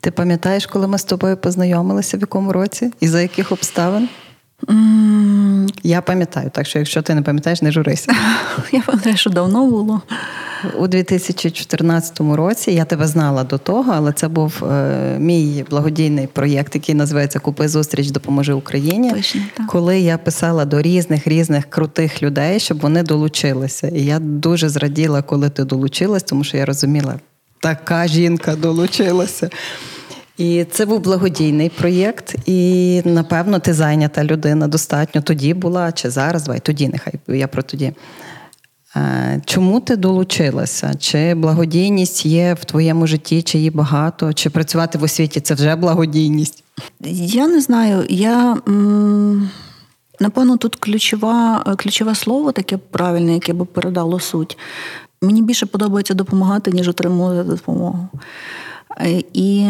[0.00, 4.08] Ти пам'ятаєш, коли ми з тобою познайомилися, в якому році і за яких обставин?
[5.82, 8.12] Я пам'ятаю, так що якщо ти не пам'ятаєш, не журися.
[8.72, 10.02] Я пам'ятаю, що давно було.
[10.78, 16.74] У 2014 році я тебе знала до того, але це був е, мій благодійний проєкт,
[16.74, 19.10] який називається Купи зустріч допоможи Україні.
[19.10, 19.66] Точно, так.
[19.66, 23.88] Коли я писала до різних різних крутих людей, щоб вони долучилися.
[23.88, 27.14] І я дуже зраділа, коли ти долучилась, тому що я розуміла,
[27.60, 29.50] така жінка долучилася.
[30.42, 36.42] І це був благодійний проєкт, і напевно ти зайнята людина достатньо тоді була чи зараз,
[36.42, 37.92] давай тоді, нехай я про тоді.
[38.96, 40.94] Е, чому ти долучилася?
[40.94, 45.76] Чи благодійність є в твоєму житті, чи її багато, чи працювати в освіті це вже
[45.76, 46.64] благодійність?
[47.14, 48.06] Я не знаю.
[48.08, 48.56] Я
[50.20, 54.58] напевно тут ключова, ключове слово таке правильне, яке би передало суть.
[55.22, 58.08] Мені більше подобається допомагати, ніж отримувати допомогу.
[59.00, 59.66] Е, і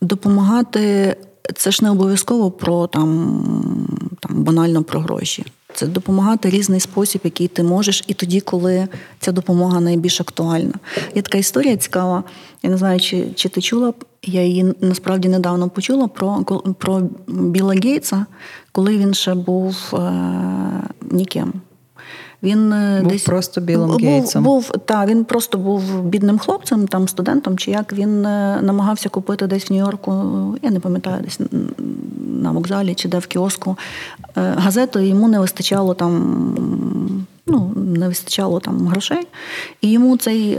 [0.00, 1.16] допомагати
[1.54, 3.88] це ж не обов'язково про там,
[4.20, 5.44] там банально про гроші.
[5.74, 8.88] Це допомагати різний спосіб, який ти можеш, і тоді, коли
[9.20, 10.74] ця допомога найбільш актуальна.
[11.14, 12.24] Є така історія цікава.
[12.62, 16.44] Я не знаю, чи чи ти чула, я її насправді недавно почула про
[16.78, 18.26] про Біла Гейтса,
[18.72, 20.12] коли він ще був е,
[21.10, 21.52] ніким.
[22.42, 24.44] Він е, був десь просто білим був, гейтсом.
[24.44, 29.46] Був та він просто був бідним хлопцем, там студентом, чи як він е, намагався купити
[29.46, 30.12] десь в Нью-Йорку,
[30.62, 31.40] я не пам'ятаю, десь
[32.42, 33.76] на вокзалі чи де в кіоску
[34.36, 34.98] е, газету.
[34.98, 36.16] і Йому не вистачало там,
[37.46, 39.26] ну не вистачало там грошей,
[39.80, 40.58] і йому цей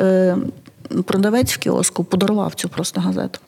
[1.06, 3.40] продавець в кіоску подарував цю просто газету.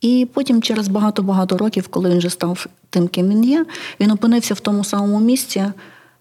[0.00, 3.66] І потім, через багато-багато років, коли він вже став тим, ким він є,
[4.00, 5.64] він опинився в тому самому місці.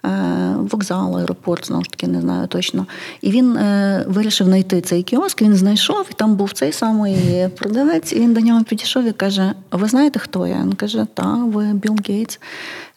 [0.06, 2.86] Е, вокзал, аеропорт, знову ж таки, не знаю точно.
[3.22, 8.14] І він е, вирішив знайти цей кіоск, він знайшов, і там був цей самий продавець,
[8.14, 10.62] і він до нього підійшов і каже: Ви знаєте, хто я?
[10.62, 12.40] Він каже, та, ви Білл Гейтс.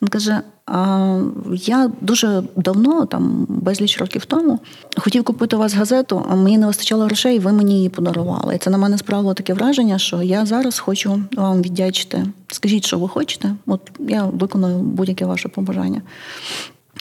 [0.03, 0.41] Він каже:
[0.71, 1.21] а
[1.53, 4.59] я дуже давно, там безліч років тому,
[4.97, 8.55] хотів купити у вас газету, а мені не вистачало грошей, і ви мені її подарували.
[8.55, 12.27] І це на мене справило таке враження, що я зараз хочу вам віддячити.
[12.49, 16.03] Скажіть, що ви хочете, от я виконую будь-яке ваше побажання.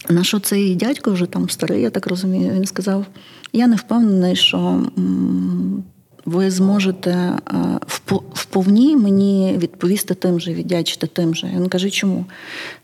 [0.10, 3.06] На що цей дядько вже там старий, я так розумію, він сказав:
[3.54, 4.84] я не впевнений, що
[6.26, 7.38] ви зможете е,
[8.34, 11.48] вповні мені відповісти тим же, віддячити тим же.
[11.56, 12.26] Він каже, чому?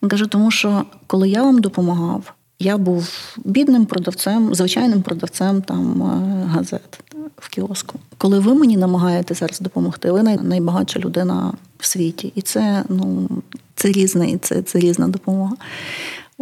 [0.04, 6.02] Він каже, тому що коли я вам допомагав, я був бідним продавцем, звичайним продавцем там
[6.02, 7.00] е, газет
[7.38, 8.00] в кіоску.
[8.18, 12.32] Коли ви мені намагаєте зараз допомогти, ви найбагатша людина в світі.
[12.36, 13.30] І це ну,
[13.76, 15.56] це різне, це, це різна допомога.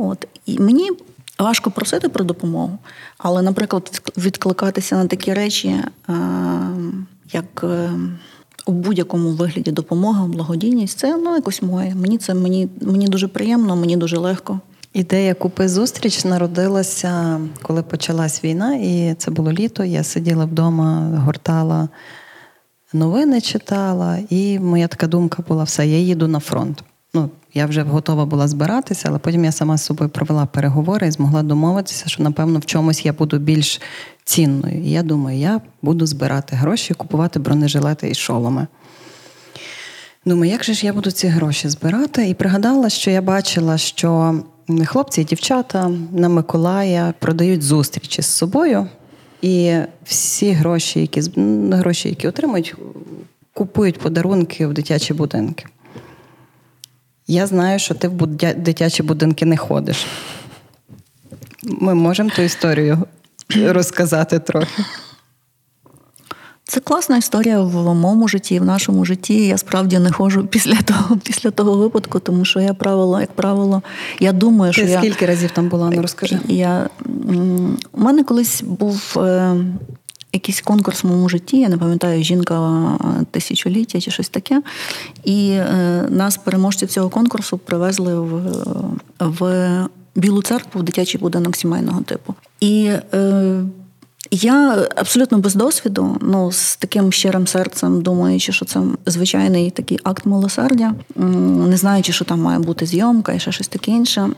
[0.07, 0.89] От і мені
[1.39, 2.77] важко просити про допомогу,
[3.17, 6.13] але, наприклад, відкликатися на такі речі, е,
[7.33, 7.91] як е,
[8.65, 11.95] у будь-якому вигляді допомога, благодійність, це ну якось моє.
[11.95, 14.59] Мені це мені, мені дуже приємно, мені дуже легко.
[14.93, 19.83] Ідея купи зустріч народилася, коли почалась війна, і це було літо.
[19.83, 21.89] Я сиділа вдома, гортала
[22.93, 26.83] новини, читала, і моя така думка була: все, я їду на фронт.
[27.13, 31.11] Ну, я вже готова була збиратися, але потім я сама з собою провела переговори і
[31.11, 33.81] змогла домовитися, що напевно в чомусь я буду більш
[34.23, 34.83] цінною.
[34.83, 38.67] І я думаю, я буду збирати гроші, купувати бронежилети і шоломи.
[40.25, 42.29] Думаю, як же ж я буду ці гроші збирати?
[42.29, 44.41] І пригадала, що я бачила, що
[44.85, 48.87] хлопці і дівчата на Миколая продають зустрічі з собою,
[49.41, 51.21] і всі гроші, які
[51.71, 52.75] гроші, які отримують,
[53.53, 55.65] купують подарунки в дитячі будинки.
[57.31, 60.05] Я знаю, що ти в дитячі будинки не ходиш.
[61.63, 62.97] Ми можемо ту історію
[63.55, 64.83] розказати трохи.
[66.63, 69.47] Це класна історія в моєму житті, в нашому житті.
[69.47, 73.81] Я справді не ходжу після того після того випадку, тому що я правило, як правило,
[74.19, 75.89] я думаю, Ти що скільки я, разів там була?
[75.89, 76.39] Ну розкажи.
[76.47, 76.89] Я,
[77.91, 79.55] У мене колись був е,
[80.33, 82.97] якийсь конкурс в моєму житті, я не пам'ятаю, жінка
[83.31, 84.61] тисячоліття чи щось таке.
[85.23, 88.41] І е, нас, переможців цього конкурсу, привезли в,
[89.19, 92.35] в Білу церкву в дитячий будинок сімейного типу.
[92.59, 93.63] І е,
[94.31, 100.25] я абсолютно без досвіду, ну з таким щирим серцем, думаючи, що це звичайний такий акт
[100.25, 104.29] милосердя, не знаючи, що там має бути зйомка і ще щось таке інше.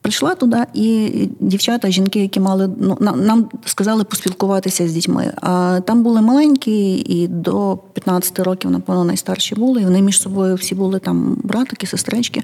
[0.00, 1.10] Прийшла туди, і
[1.40, 5.32] дівчата, жінки, які мали ну нам сказали поспілкуватися з дітьми.
[5.42, 9.82] А там були маленькі, і до 15 років, напевно, найстарші були.
[9.82, 12.42] І вони між собою всі були там братики, сестрички.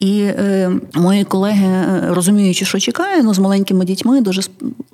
[0.00, 4.42] І е, мої колеги, е, розуміючи, що чекає, ну з маленькими дітьми дуже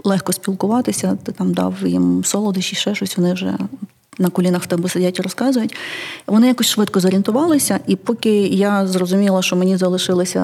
[0.04, 1.18] легко спілкуватися.
[1.22, 3.16] Ти там дав їм солодощі, ще щось.
[3.16, 3.58] Вони вже
[4.18, 5.76] на колінах в тебе сидять і розказують.
[6.26, 10.40] Вони якось швидко зорієнтувалися, і поки я зрозуміла, що мені залишилися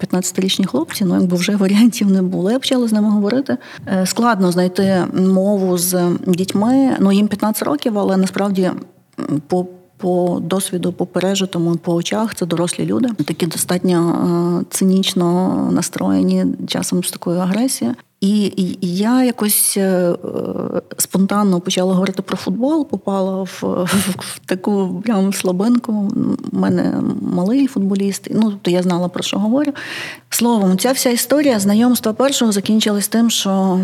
[0.00, 2.50] 15-річні хлопці, ну якби вже варіантів не було.
[2.50, 3.56] Я почала з ними говорити.
[3.86, 6.96] Е, складно знайти мову з дітьми.
[7.00, 8.70] Ну їм 15 років, але насправді
[9.46, 9.66] по.
[10.00, 17.10] По досвіду, по пережитому, по очах це дорослі люди, такі достатньо цинічно настроєні часом з
[17.10, 17.96] такою агресією.
[18.20, 20.14] І я якось е,
[20.96, 23.62] спонтанно почала говорити про футбол, попала в,
[24.18, 25.92] в таку прям слабинку.
[26.52, 29.72] У мене малий футболіст, ну тобто я знала про що говорю.
[30.30, 33.80] Словом, ця вся історія знайомства першого закінчилась тим, що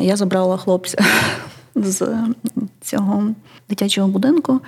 [0.00, 0.98] я забрала хлопця
[1.74, 2.08] з
[2.82, 3.28] цього
[3.68, 4.60] дитячого будинку.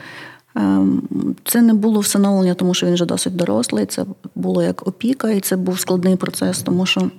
[0.57, 1.03] Ем,
[1.45, 3.87] це не було встановлення, тому що він вже досить дорослий.
[3.87, 7.11] Це було як опіка, і це був складний процес, тому що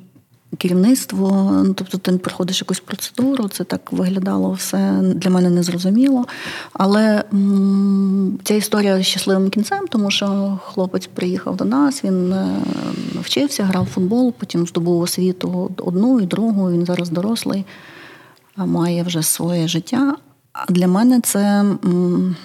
[0.58, 6.26] керівництво, ну, тобто ти проходиш якусь процедуру, це так виглядало все для мене незрозуміло.
[6.74, 12.48] Але м- ця історія з щасливим кінцем, тому що хлопець приїхав до нас, він е,
[13.22, 16.72] вчився, грав в футбол, потім здобув освіту одну і другу.
[16.72, 17.66] Він зараз дорослий,
[18.56, 20.16] має вже своє життя.
[20.54, 21.40] А для мене це.
[21.40, 22.36] М-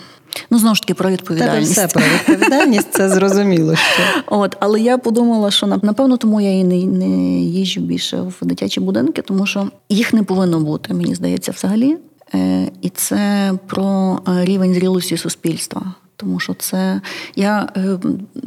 [0.51, 1.75] Ну, знову ж таки, про відповідальність.
[1.75, 3.77] Тебе все про відповідальність, це зрозуміло.
[3.77, 4.03] що.
[4.27, 8.81] От, Але я подумала, що напевно тому я і не, не їжджу більше в дитячі
[8.81, 11.97] будинки, тому що їх не повинно бути, мені здається, взагалі.
[12.35, 15.95] Е, і це про е, рівень зрілості суспільства.
[16.17, 17.01] Тому що це
[17.37, 17.99] я е,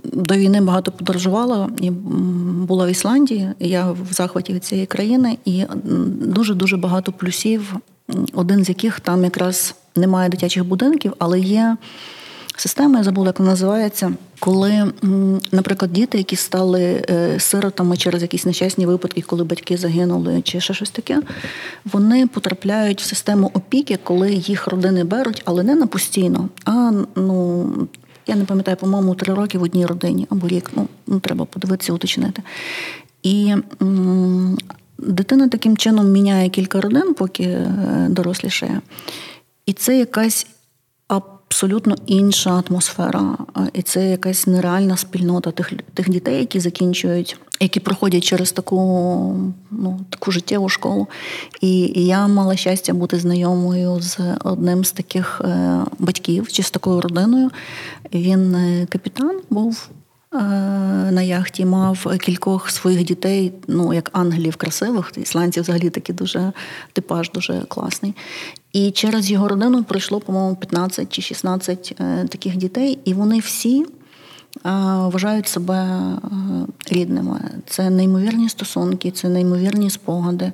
[0.04, 3.50] до війни багато подорожувала і була в Ісландії.
[3.60, 5.64] Я в захваті від цієї країни, і
[6.22, 7.76] дуже дуже багато плюсів.
[8.34, 11.78] Один з яких там якраз немає дитячих будинків, але є
[12.58, 14.91] система, я забула, як вона називається, коли,
[15.52, 20.74] наприклад, діти, які стали е, сиротами через якісь нещасні випадки, коли батьки загинули, чи ще
[20.74, 21.22] щось таке,
[21.86, 27.68] вони потрапляють в систему опіки, коли їх родини беруть, але не на постійно, а ну.
[28.30, 30.72] Я не пам'ятаю, по-моєму, три роки в одній родині або рік.
[30.76, 32.43] Ну, ну треба подивитися, уточнити.
[33.24, 34.58] І м-
[34.98, 38.82] дитина таким чином міняє кілька родин, поки е, дорослішає.
[39.68, 40.47] І це якась
[41.07, 43.38] абсолютно інша атмосфера,
[43.74, 48.78] і це якась нереальна спільнота тих тих дітей, які закінчують, які проходять через таку
[49.72, 51.07] ну, таку життєву школу.
[51.61, 56.72] І, і я мала щастя бути знайомою з одним з таких е, батьків чи з
[56.72, 57.49] такою родиною.
[58.13, 59.89] Він е, капітан був.
[60.34, 60.38] Е,
[61.11, 65.11] на яхті мав кількох своїх дітей, ну як ангелів красивих.
[65.18, 66.51] Ісландці взагалі такий дуже
[66.93, 68.13] типаж, дуже класний.
[68.74, 73.86] І через його родину пройшло, по-моєму, 15 чи 16 е, таких дітей, і вони всі.
[74.65, 74.70] Е,
[75.11, 75.99] вважають себе
[76.91, 77.39] рідними.
[77.65, 80.51] Це неймовірні стосунки, це неймовірні спогади.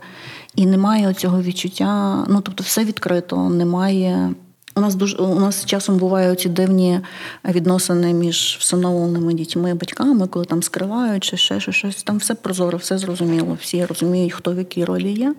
[0.56, 2.24] І немає цього відчуття.
[2.30, 4.34] Ну тобто, все відкрито, немає
[4.76, 7.00] у нас дуже у нас часом бувають ці дивні
[7.46, 12.04] відносини між всиновленими дітьми і батьками, коли там скривають чи ще щось.
[12.04, 13.58] Там все прозоро, все зрозуміло.
[13.62, 15.36] Всі розуміють, хто в якій ролі є.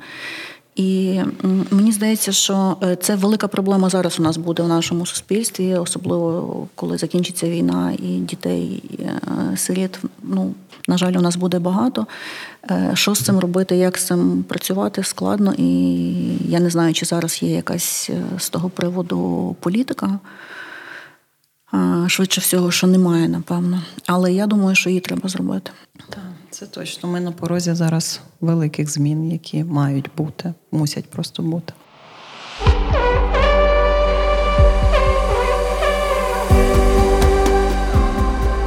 [0.74, 1.20] І
[1.70, 6.68] мені здається, що е, це велика проблема зараз у нас буде в нашому суспільстві, особливо
[6.74, 9.98] коли закінчиться війна і дітей е, сиріт.
[10.22, 10.54] Ну
[10.88, 12.06] на жаль, у нас буде багато.
[12.70, 15.68] Е, що з цим робити, як з цим працювати складно, і
[16.48, 20.18] я не знаю, чи зараз є якась з того приводу політика.
[22.06, 23.82] Швидше всього, що немає, напевно.
[24.06, 25.70] Але я думаю, що її треба зробити.
[26.08, 26.33] Так.
[26.54, 27.08] Це точно.
[27.08, 31.72] Ми на порозі зараз великих змін, які мають бути, мусять просто бути.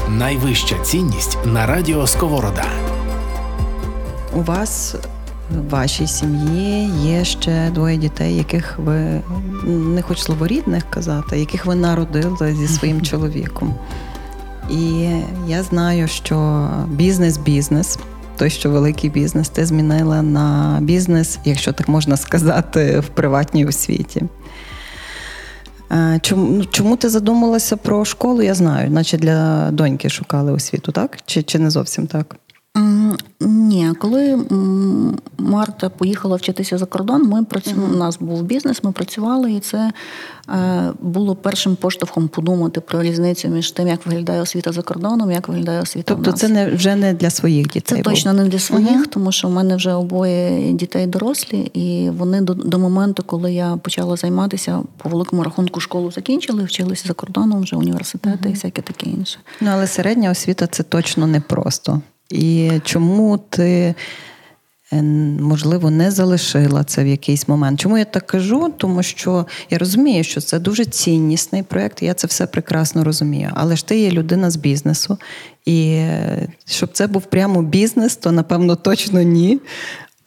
[0.10, 2.66] Найвища цінність на радіо Сковорода.
[4.36, 4.96] У вас
[5.52, 9.22] в вашій сім'ї є ще двоє дітей, яких ви
[9.64, 13.76] не хоч словорідних казати, яких ви народили зі своїм чоловіком.
[14.70, 15.10] І
[15.48, 18.00] я знаю, що бізнес-бізнес,
[18.38, 24.24] той, що великий бізнес, ти змінила на бізнес, якщо так можна сказати, в приватній освіті.
[26.22, 28.42] Чому ну, чому ти задумалася про школу?
[28.42, 31.18] Я знаю, наче для доньки шукали освіту, так?
[31.26, 32.36] Чи, Чи не зовсім так?
[33.40, 34.46] Ні, коли
[35.38, 39.92] Марта поїхала вчитися за кордон, ми працювали, у нас був бізнес, ми працювали, і це
[40.50, 45.48] е, було першим поштовхом подумати про різницю між тим, як виглядає освіта за кордоном, як
[45.48, 46.14] виглядає освіта.
[46.14, 46.40] Тобто в нас.
[46.40, 47.82] це не вже не для своїх дітей.
[47.86, 48.04] Це був.
[48.04, 52.42] точно не для своїх, uh тому що в мене вже обоє дітей дорослі, і вони
[52.42, 57.62] до, до моменту, коли я почала займатися, по великому рахунку школу закінчили, вчилися за кордоном,
[57.62, 59.40] вже університети uh і всяке таке інше.
[59.62, 62.02] Ну але середня освіта це точно не просто.
[62.30, 63.96] І чому ти
[64.94, 65.02] Е,
[65.42, 67.80] можливо, не залишила це в якийсь момент.
[67.80, 68.74] Чому я так кажу?
[68.78, 73.52] Тому що я розумію, що це дуже ціннісний проєкт, я це все прекрасно розумію.
[73.54, 75.18] Але ж ти є людина з бізнесу,
[75.66, 79.60] і е, щоб це був прямо бізнес, то напевно точно ні.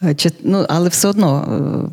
[0.03, 1.91] Е, чи, ну, Але все одно.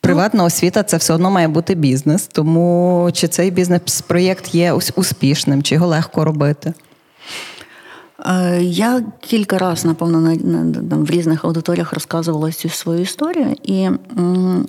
[0.00, 5.74] Приватна освіта це все одно має бути бізнес, тому чи цей бізнес-проєкт є успішним, чи
[5.74, 6.74] його легко робити?
[8.26, 13.88] Е, я кілька разів, напевно, на, на, в різних аудиторіях розказувала цю свою історію, і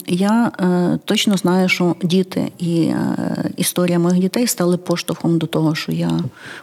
[0.08, 5.76] я е, точно знаю, що діти і е, історія моїх дітей стали поштовхом до того,
[5.76, 6.12] що я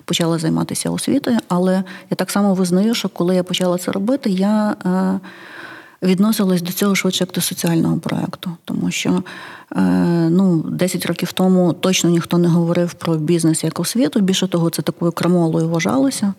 [0.05, 1.39] почала займатися освітою.
[1.49, 4.77] Але я так само визнаю, що коли я почала це робити, я
[6.03, 9.23] відносилась до цього швидше як до соціального проєкту, тому що
[10.31, 14.21] ну, 10 років тому точно ніхто не говорив про бізнес як освіту.
[14.21, 16.35] Більше того, це такою крамолою вважалося.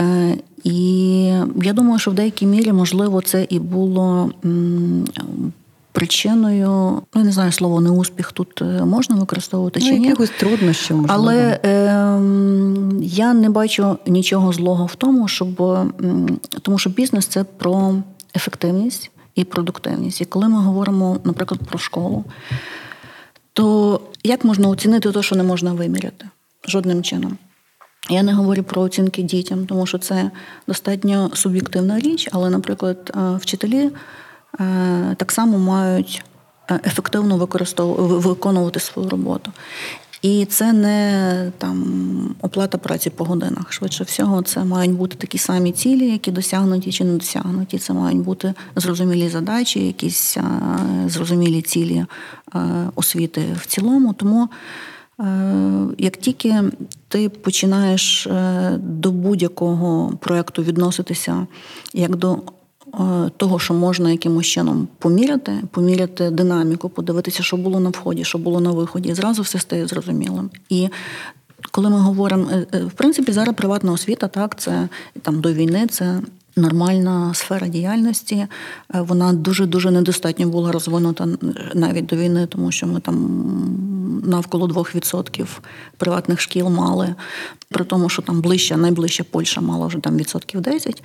[0.00, 1.22] Е, і
[1.62, 4.30] я думаю, що в деякій мірі, можливо, це і було
[5.92, 6.68] причиною,
[7.14, 10.04] ну, я не знаю, слово неуспіх тут е, можна використовувати чи ну, ні.
[10.04, 11.22] якихось труднощів, можливо.
[11.22, 11.78] Але е,
[13.00, 15.56] я не бачу нічого злого в тому, щоб
[16.62, 17.94] тому що бізнес це про
[18.36, 20.20] ефективність і продуктивність.
[20.20, 22.24] І коли ми говоримо, наприклад, про школу,
[23.52, 26.28] то як можна оцінити те, що не можна виміряти?
[26.68, 27.38] Жодним чином.
[28.10, 30.30] Я не говорю про оцінки дітям, тому що це
[30.66, 33.90] достатньо суб'єктивна річ, але, наприклад, е, вчителі
[34.60, 36.24] е, так само мають
[36.70, 37.48] е, ефективно
[37.96, 39.52] виконувати свою роботу.
[40.22, 43.72] І це не там оплата праці по годинах.
[43.72, 47.78] Швидше всього, це мають бути такі самі цілі, які досягнуті чи не досягнуті.
[47.78, 50.38] Це мають бути зрозумілі задачі, якісь
[51.06, 52.04] зрозумілі цілі
[52.94, 54.12] освіти в цілому.
[54.12, 54.48] Тому
[55.98, 56.62] як тільки
[57.08, 61.46] ти починаєш е, до будь-якого проєкту відноситися
[61.94, 62.40] як до е,
[63.36, 68.60] того, що можна якимось чином поміряти, поміряти динаміку, подивитися, що було на вході, що було
[68.60, 70.50] на виході, зразу все стає зрозумілим.
[70.68, 70.88] І
[71.70, 74.88] коли ми говоримо, в принципі, зараз приватна освіта, так, це
[75.22, 76.20] там до війни, це
[76.58, 78.34] нормальна сфера діяльності.
[78.36, 78.48] Е,
[79.00, 81.28] вона дуже-дуже недостатньо була розвинута
[81.74, 83.44] навіть до війни, тому що ми там
[84.24, 85.46] навколо 2%
[85.96, 87.14] приватних шкіл мали,
[87.68, 91.02] при тому, що там ближче, найближча Польща мала вже там відсотків 10.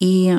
[0.00, 0.34] І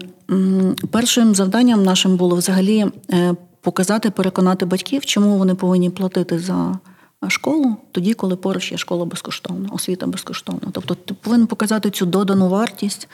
[0.92, 6.80] першим завданням нашим було взагалі е, показати, переконати батьків, чому вони повинні платити за
[7.28, 10.72] школу тоді, коли поруч є школа безкоштовна, освіта безкоштовна.
[10.72, 13.08] Тобто ти повинен показати цю додану вартість,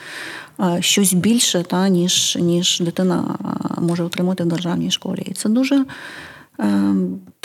[0.80, 3.38] щось більше, та, ніж ніж дитина
[3.78, 5.22] може отримати в державній школі.
[5.26, 5.84] І це дуже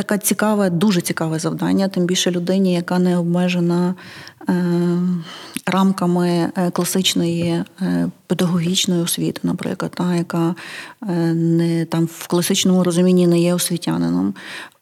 [0.04, 3.96] таке цікаве, дуже цікаве завдання, тим більше людині, яка не обмежена
[4.50, 4.54] е,
[5.66, 10.56] рамками е, класичної е, педагогічної освіти, наприклад, та, яка
[11.02, 14.34] е, не там в класичному розумінні не є освітянином,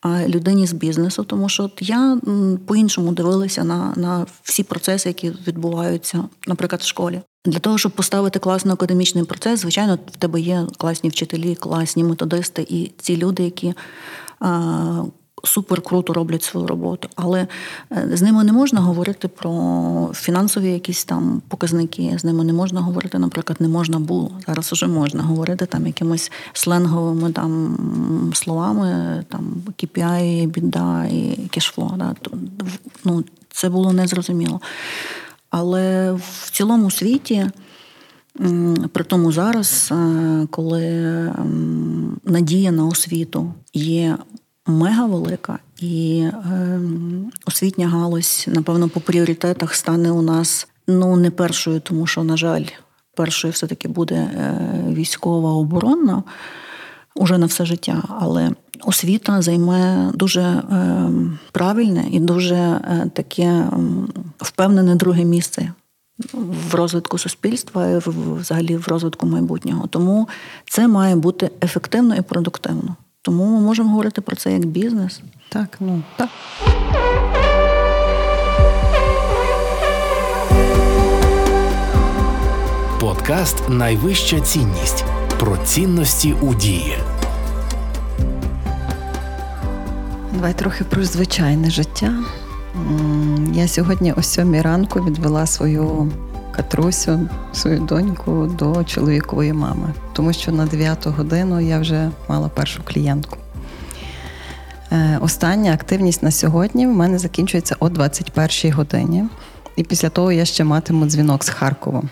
[0.01, 2.19] а людині з бізнесу, тому що от я
[2.65, 7.21] по-іншому дивилася на, на всі процеси, які відбуваються, наприклад, в школі.
[7.45, 12.65] Для того, щоб поставити класний академічний процес, звичайно, в тебе є класні вчителі, класні методисти
[12.69, 13.73] і ці люди, які
[15.43, 17.47] супер круто роблять свою роботу, але
[17.91, 22.17] е, з ними не можна говорити про фінансові якісь там показники.
[22.17, 24.31] З ними не можна говорити, наприклад, не можна було.
[24.47, 31.93] Зараз вже можна говорити там якимись сленговими там словами, там KPI, біда і кешфло.
[31.97, 32.15] Да?
[33.03, 34.61] Ну, Це було незрозуміло.
[35.49, 37.47] Але в цілому світі.
[38.91, 40.83] При тому зараз, е, коли
[42.25, 44.17] надія на освіту є
[44.65, 46.79] мега велика, і е,
[47.45, 52.65] освітня галузь, напевно, по пріоритетах стане у нас ну не першою, тому що, на жаль,
[53.15, 54.57] першою все-таки буде е,
[54.87, 56.23] військова оборонна
[57.15, 58.03] уже на все життя.
[58.19, 58.51] Але
[58.83, 61.09] освіта займе дуже е,
[61.51, 63.65] правильне і дуже е, таке
[64.37, 65.71] впевнене друге місце.
[66.69, 69.87] В розвитку суспільства і взагалі в розвитку майбутнього.
[69.87, 70.29] Тому
[70.69, 72.95] це має бути ефективно і продуктивно.
[73.21, 75.21] Тому ми можемо говорити про це як бізнес.
[75.49, 76.29] Так, ну так.
[82.99, 85.05] Подкаст Найвища цінність
[85.39, 86.97] про цінності у дії.
[90.33, 92.13] Давай трохи про звичайне життя.
[93.53, 96.11] Я сьогодні о сьомій ранку відвела свою
[96.51, 97.19] Катрусю,
[97.53, 103.37] свою доньку до чоловікової мами, тому що на 9 годину я вже мала першу клієнтку.
[104.91, 109.23] Е, остання активність на сьогодні в мене закінчується о 21 годині.
[109.75, 112.09] І після того я ще матиму дзвінок з Харковом.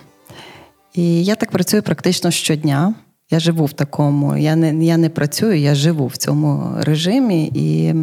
[0.94, 2.94] І я так працюю практично щодня.
[3.32, 4.38] Я живу в такому.
[4.38, 7.46] Я не я не працюю, я живу в цьому режимі.
[7.46, 7.96] І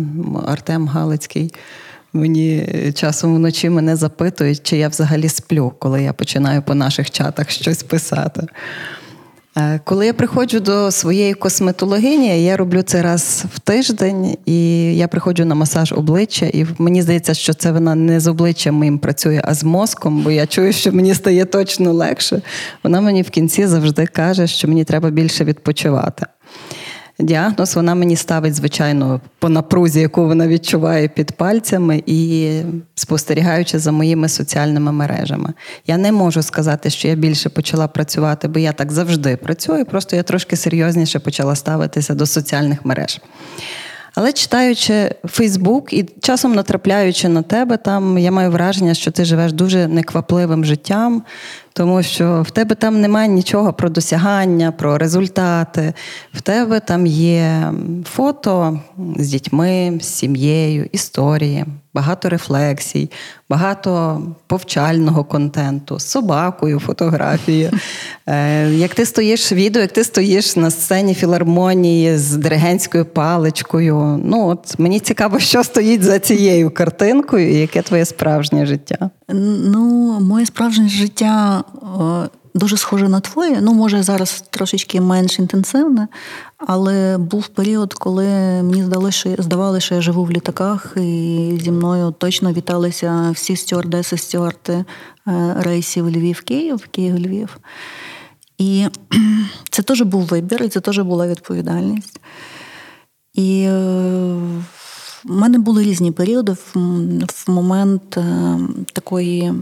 [0.47, 1.55] Артем Галицький
[2.13, 7.51] мені часом вночі мене запитують, чи я взагалі сплю, коли я починаю по наших чатах
[7.51, 8.47] щось писати.
[9.59, 15.09] Е, коли я приходжу до своєї косметологині, я роблю це раз в тиждень, і я
[15.09, 19.41] приходжу на масаж обличчя, і мені здається, що це вона не з обличчям моїм працює,
[19.45, 22.43] а з мозком, бо я чую, що мені стає точно легше.
[22.83, 26.27] Вона мені в кінці завжди каже, що мені треба більше відпочивати
[27.19, 32.51] діагноз вона мені ставить, звичайно, по напрузі, яку вона відчуває під пальцями, і
[32.95, 35.53] спостерігаючи за моїми соціальними мережами.
[35.87, 39.85] Я не можу сказати, що я більше почала працювати, бо я так завжди працюю.
[39.85, 43.21] Просто я трошки серйозніше почала ставитися до соціальних мереж.
[44.15, 49.53] Але читаючи Фейсбук і часом натрапляючи на тебе, там я маю враження, що ти живеш
[49.53, 51.23] дуже неквапливим життям,
[51.77, 55.93] тому що в тебе там немає нічого про досягання, про результати.
[56.35, 57.73] В тебе там є
[58.05, 58.81] фото
[59.17, 61.65] з дітьми, з сім'єю, історії,
[61.95, 63.11] багато рефлексій,
[63.51, 67.71] багато повчального контенту, з собакою, фотографії.
[68.29, 74.21] Е, як ти стоїш відео, як ти стоїш на сцені філармонії з диригентською паличкою.
[74.25, 79.11] Ну от мені цікаво, що стоїть за цією картинкою, і яке твоє справжнє життя.
[79.29, 81.65] Ну, моє справжнє життя
[82.57, 83.59] дуже схоже на твоє.
[83.61, 86.09] Ну, може, зараз трошечки менш інтенсивне,
[86.59, 88.27] але був період, коли
[88.63, 93.57] мені здалося, що здавалося, що я живу в літаках, і зі мною точно віталися всі
[93.57, 94.85] стюардеси, стюарти е,
[95.59, 97.59] рейсів Львів-Київ, Київ-Львів.
[98.59, 98.87] І
[99.71, 102.21] це теж був вибір, і це теж була відповідальність.
[103.35, 103.73] І е,
[105.25, 108.59] в мене були різні періоди в момент е,
[108.93, 109.53] такої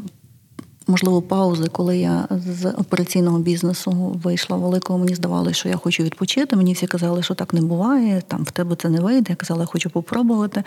[0.87, 6.57] можливо, паузи, коли я з операційного бізнесу вийшла великого, мені здавалося, що я хочу відпочити.
[6.57, 9.27] Мені всі казали, що так не буває, там в тебе це не вийде.
[9.29, 10.63] Я казала, я хочу попробувати.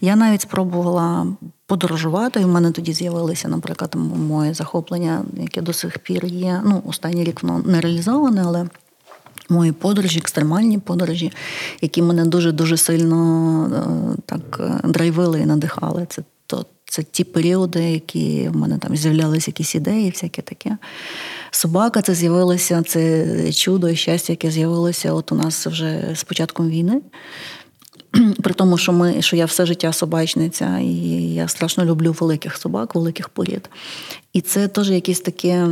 [0.00, 1.26] Я навіть спробувала
[1.66, 2.40] подорожувати.
[2.40, 3.94] І в мене тоді з'явилися, наприклад,
[4.28, 6.62] моє захоплення, яке до сих пір є.
[6.64, 8.66] Ну, останній рік воно не реалізоване, але.
[9.50, 11.32] Мої подорожі, екстремальні подорожі,
[11.80, 13.16] які мене дуже дуже сильно
[13.66, 16.06] е, так е, драйвили і надихали.
[16.10, 16.22] Це
[16.90, 20.78] це ті періоди, які в мене там з'являлися якісь ідеї, всяке таке.
[21.50, 26.68] Собака це з'явилося, це чудо і щастя, яке з'явилося от у нас вже з початком
[26.68, 27.00] війни.
[28.42, 30.94] При тому, що ми, що я все життя собачниця, і
[31.34, 33.70] я страшно люблю великих собак, великих порід.
[34.32, 35.66] І це теж якесь таке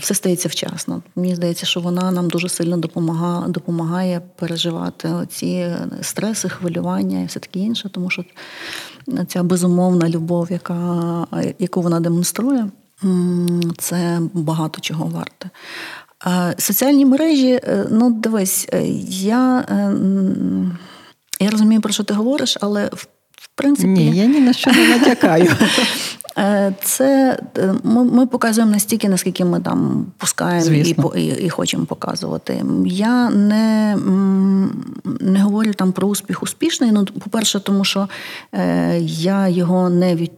[0.00, 1.02] все стається вчасно.
[1.16, 7.40] Мені здається, що вона нам дуже сильно допомагає допомагає переживати ці стреси, хвилювання і все
[7.40, 8.24] таке інше, тому що
[9.28, 11.26] ця безумовна любов, яка,
[11.58, 12.70] яку вона демонструє,
[13.78, 15.50] це багато чого варте.
[16.58, 19.92] Соціальні мережі, е, ну дивись, е, я е,
[21.40, 23.06] я розумію, про що ти говориш, але в
[23.56, 23.88] принципі.
[23.88, 25.50] Ні, я ні на що не натякаю.
[26.38, 31.84] Е, це е, ми ми показуємо настільки, наскільки ми там пускаємо і, і і, хочемо
[31.84, 32.64] показувати.
[32.86, 33.96] Я не
[35.20, 36.92] не говорю там про успіх успішний.
[36.92, 38.08] Ну, по-перше, тому що
[38.52, 40.32] е, я його не від,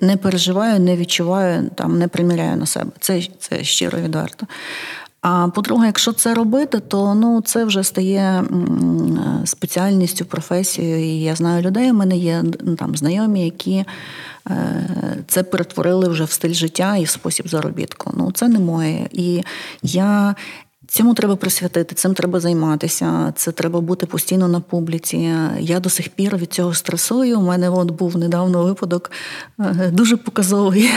[0.00, 2.90] не переживаю, не відчуваю, там не приміряю на себе.
[3.00, 4.46] Це, Це щиро відверто.
[5.22, 8.44] А по-друге, якщо це робити, то ну це вже стає
[9.44, 11.04] спеціальністю, професією.
[11.04, 11.90] І я знаю людей.
[11.90, 12.44] У мене є
[12.78, 13.84] там знайомі, які
[14.50, 14.86] е,
[15.28, 18.10] це перетворили вже в стиль життя і в спосіб заробітку.
[18.16, 19.08] Ну це не моє.
[19.12, 19.42] І
[19.82, 20.34] я
[20.92, 23.32] Цьому треба присвятити, цим треба займатися.
[23.36, 25.34] Це треба бути постійно на публіці.
[25.58, 27.38] Я до сих пір від цього стресую.
[27.38, 29.10] У мене от був недавно випадок
[29.60, 30.90] е, дуже показовий,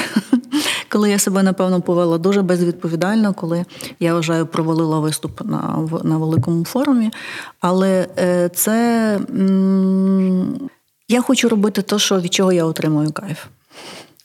[0.89, 3.65] коли я себе напевно повела дуже безвідповідально, коли
[3.99, 7.11] я вважаю, провалила виступ на на великому форумі.
[7.59, 9.19] Але е, це
[11.07, 13.45] я хочу робити те, що від чого я отримую кайф.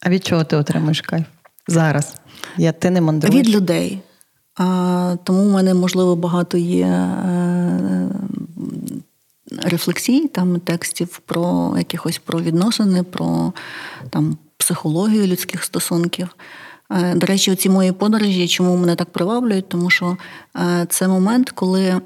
[0.00, 1.24] А від чого ти отримуєш кайф
[1.68, 2.14] зараз?
[2.56, 3.46] Я ти не мандруєш?
[3.46, 4.02] Від людей.
[4.56, 8.08] А, Тому в мене, можливо, багато є е,
[9.62, 13.52] рефлексій, там текстів про якихось про відносини, про
[14.10, 16.28] там, психологію людських стосунків.
[16.90, 20.16] Е, до речі, ці мої подорожі, чому мене так приваблюють, тому що
[20.56, 22.00] е, це момент, коли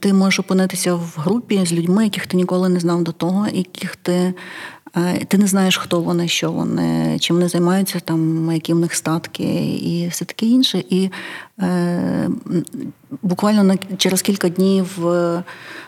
[0.00, 3.96] ти можеш опинитися в групі з людьми, яких ти ніколи не знав до того, яких
[3.96, 4.34] ти
[5.28, 9.76] ти не знаєш, хто вони, що вони, чим вони займаються, там, які в них статки
[9.76, 10.84] і все таке інше.
[10.90, 11.10] І
[11.60, 12.28] е,
[13.22, 15.42] буквально на, через кілька днів е,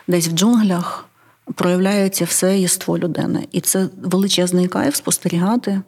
[0.08, 1.09] десь в джунглях
[1.54, 3.48] проявляється все єство людини.
[3.52, 5.80] І це величезний кайф спостерігати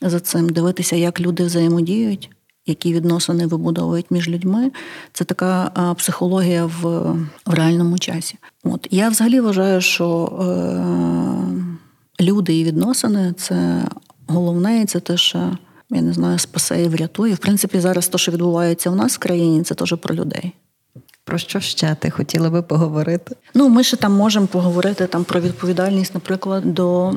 [0.00, 2.30] за цим, дивитися, як люди взаємодіють.
[2.66, 4.70] які відносини вибудовують між людьми,
[5.12, 6.80] це така психологія в
[7.46, 8.38] в реальному часі.
[8.64, 13.84] От я взагалі вважаю, що е, люди і відносини це
[14.26, 15.56] головне, і це те, що
[15.90, 17.34] я не знаю, спасе і врятує.
[17.34, 20.52] В принципі, зараз те, що відбувається у нас в країні, це теж про людей.
[21.24, 23.36] Про що ще ти хотіла би поговорити?
[23.54, 27.14] Ну, ми ще там можемо поговорити там про відповідальність, наприклад, до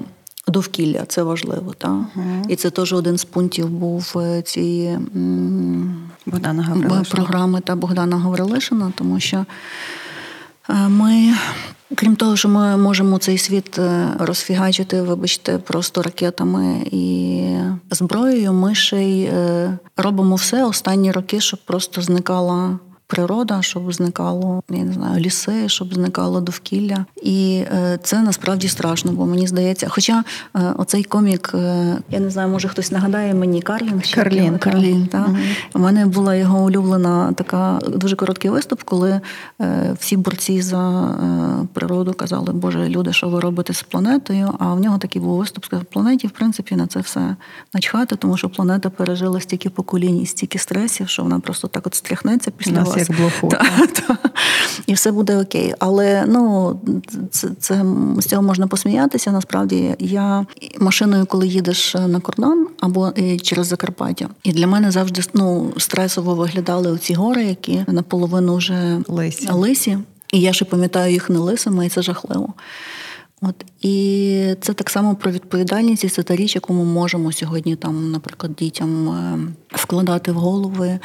[0.47, 1.05] довкілля.
[1.07, 1.91] Це важливо, так?
[1.91, 4.99] uh І це теж один з пунктів був е, цієї
[6.25, 9.45] Богдана програми та Богдана Гаврилишина, тому що
[10.69, 11.33] е, ми.
[11.95, 17.43] Крім того, що ми можемо цей світ е, розфігачити, вибачте, просто ракетами і
[17.91, 19.29] зброєю, ми ще й
[19.97, 25.93] робимо все останні роки, щоб просто зникала природа, щоб зникало, я не знаю, ліси, щоб
[25.93, 27.05] зникало довкілля.
[27.23, 30.23] І е, це насправді страшно, бо мені здається, хоча
[30.55, 34.01] е, оцей комік, е, я не знаю, може хтось нагадає мені Карлін.
[34.13, 35.07] Карлін, Карлін.
[35.07, 35.25] Та?
[35.25, 35.37] Угу.
[35.73, 39.21] У мене була його улюблена така дуже короткий виступ, коли
[39.99, 41.09] всі борці за
[41.73, 44.53] природу казали, Боже, люди, що ви робите з планетою?
[44.59, 47.35] А в нього такий був виступ, сказав, планеті, в принципі, на це все
[47.73, 51.95] начхати, тому що планета пережила стільки поколінь, і стільки стресів, що вона просто так от
[51.95, 52.94] стряхнеться після вас.
[52.99, 53.49] Як блоху.
[54.87, 55.73] І все буде окей.
[55.79, 56.79] Але ну,
[57.31, 57.85] це, це
[58.17, 59.31] з цього можна посміятися.
[59.31, 60.45] Насправді я
[60.79, 66.35] машиною, коли їдеш на кордон або е, через Закарпаття, і для мене завжди ну, стресово
[66.35, 69.49] виглядали оці гори, які наполовину вже лисі.
[69.51, 69.97] лисі.
[70.33, 72.53] І я ще пам'ятаю їх не лисими, і це жахливо.
[73.41, 77.75] От і це так само про відповідальність, і це та річ, яку ми можемо сьогодні
[77.75, 80.99] там, наприклад, дітям е, вкладати в голови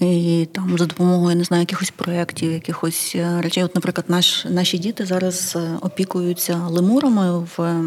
[0.00, 3.64] і там за допомогою не знаю, якихось проєктів, якихось е, речей.
[3.64, 7.82] От, наприклад, наш наші діти зараз е, опікуються лемурами, в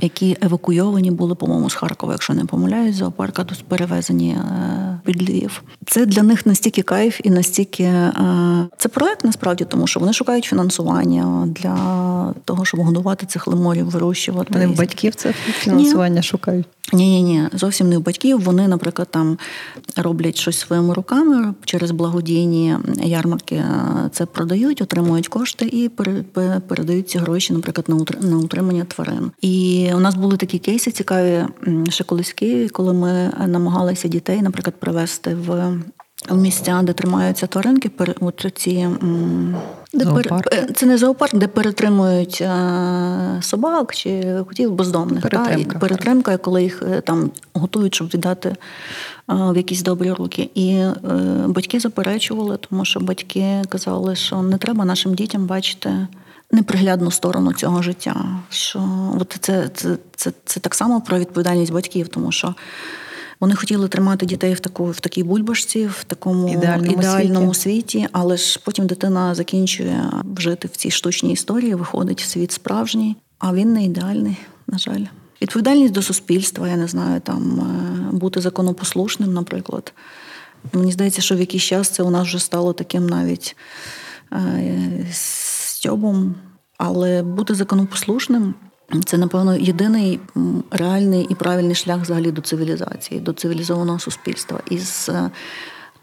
[0.00, 4.36] які евакуйовані були, по-моєму, з Харкова, якщо не помиляюсь, зоопарка тут перевезені
[5.04, 5.62] під Львів.
[5.86, 7.92] Це для них настільки кайф і настільки
[8.78, 11.76] це проект насправді, тому що вони шукають фінансування для
[12.44, 14.48] того, щоб годувати цих лемурів, вирощувати.
[14.52, 16.22] Вони в батьків це фінансування Ні.
[16.22, 16.66] шукають.
[16.92, 18.40] Ні, ні, ні, зовсім не в батьків.
[18.40, 19.38] Вони, наприклад, там
[19.96, 23.54] роблять щось своїми руками через благодійні ярмарки.
[23.54, 25.90] Е, це продають, отримують кошти і
[26.68, 27.88] передають ці гроші, наприклад,
[28.20, 29.30] на утримання тварин.
[29.40, 31.44] І у нас були такі кейси цікаві
[31.88, 35.72] ще колись в Києві, коли ми намагалися дітей, наприклад, привезти в
[36.28, 38.88] в місця, де тримаються тваринки, от ці
[39.94, 45.22] де пер, е, це не зоопарк, де перетримують е, собак чи котів бездомних.
[45.22, 48.56] Перетримка, та, перетримка, коли їх е, там готують, щоб віддати
[49.28, 50.50] в якісь добрі руки.
[50.54, 50.84] І
[51.46, 56.06] батьки заперечували, тому що батьки казали, що не треба нашим дітям бачити.
[56.54, 58.24] Неприглядну сторону цього життя.
[58.50, 58.80] Що
[59.20, 62.54] от це, це, це, це так само про відповідальність батьків, тому що
[63.42, 67.98] вони хотіли тримати дітей в таку в такій бульбашці, в такому ідеальному, ідеальному світі.
[67.98, 73.16] світі, але ж потім дитина закінчує жити в цій штучній історії, виходить в світ справжній,
[73.38, 74.36] а він не ідеальний,
[74.66, 75.04] на жаль.
[75.42, 79.92] Відповідальність до суспільства, я не знаю, там е, бути законопослушним, наприклад.
[80.72, 83.56] Мені здається, що в якийсь час це у нас вже стало таким навіть
[84.32, 86.34] е, стьобом,
[86.78, 88.54] але бути законопослушним
[89.04, 90.20] це, напевно, єдиний
[90.70, 94.60] реальний і правильний шлях взагалі до цивілізації, до цивілізованого суспільства.
[94.70, 95.30] Із е,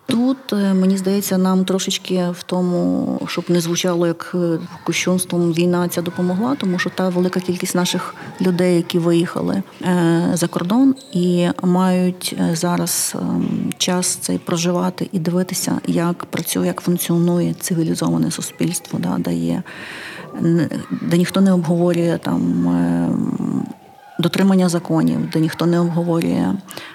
[0.06, 5.88] Тут е, мені здається, нам трошечки в тому, щоб не звучало як е, кощунством, війна
[5.88, 9.64] ця допомогла, тому що та велика кількість наших людей, які виїхали
[10.34, 17.54] за кордон і мають зараз ем, час цей проживати і дивитися, як працює, як функціонує
[17.54, 19.64] цивілізоване суспільство, да, дає
[21.02, 23.10] де ніхто не обговорює там е,
[24.20, 26.54] дотримання законів, де ніхто не обговорює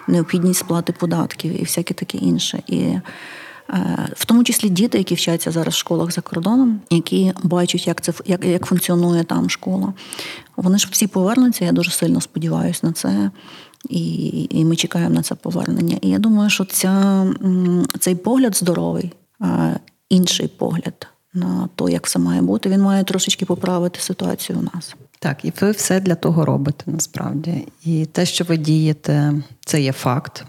[0.09, 2.63] необхідність сплати податків і всяке таке інше.
[2.67, 3.03] І е,
[4.17, 8.13] в тому числі діти, які вчаться зараз в школах за кордоном, які бачать, як це
[8.27, 9.93] як, як функціонує там школа.
[10.57, 11.65] Вони ж всі повернуться.
[11.65, 13.31] Я дуже сильно сподіваюся на це,
[13.89, 15.99] і і ми чекаємо на це повернення.
[16.01, 17.27] І я думаю, що ця,
[18.01, 19.13] цей погляд здоровий,
[20.09, 22.69] інший погляд на то, як все має бути.
[22.69, 24.95] Він має трошечки поправити ситуацію у нас.
[25.19, 27.69] Так, і ви все для того робите насправді.
[27.85, 30.45] І те, що ви дієте, це є факт.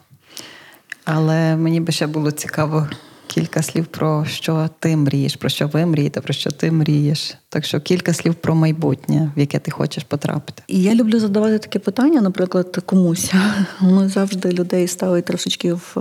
[1.06, 2.88] Але мені би ще було цікаво
[3.28, 7.36] кілька слів про що ти мрієш, про що ви мрієте, про що ти мрієш.
[7.50, 10.64] Так що кілька слів про майбутнє, в яке ти хочеш потрапити.
[10.68, 13.34] І я люблю задавати таке питання, наприклад, комусь.
[13.82, 15.92] Ми завжди людей ставить трошечки в,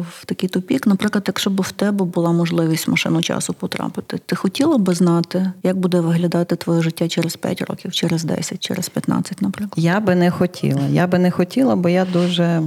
[0.00, 0.86] в такий тупік.
[0.86, 5.76] Наприклад, якщо б в тебе була можливість машину часу потрапити, ти хотіла би знати, як
[5.76, 9.72] буде виглядати твоє життя через 5 років, через 10, через 15, наприклад?
[9.76, 10.82] Я би не хотіла.
[10.90, 12.62] Я би не хотіла, бо я дуже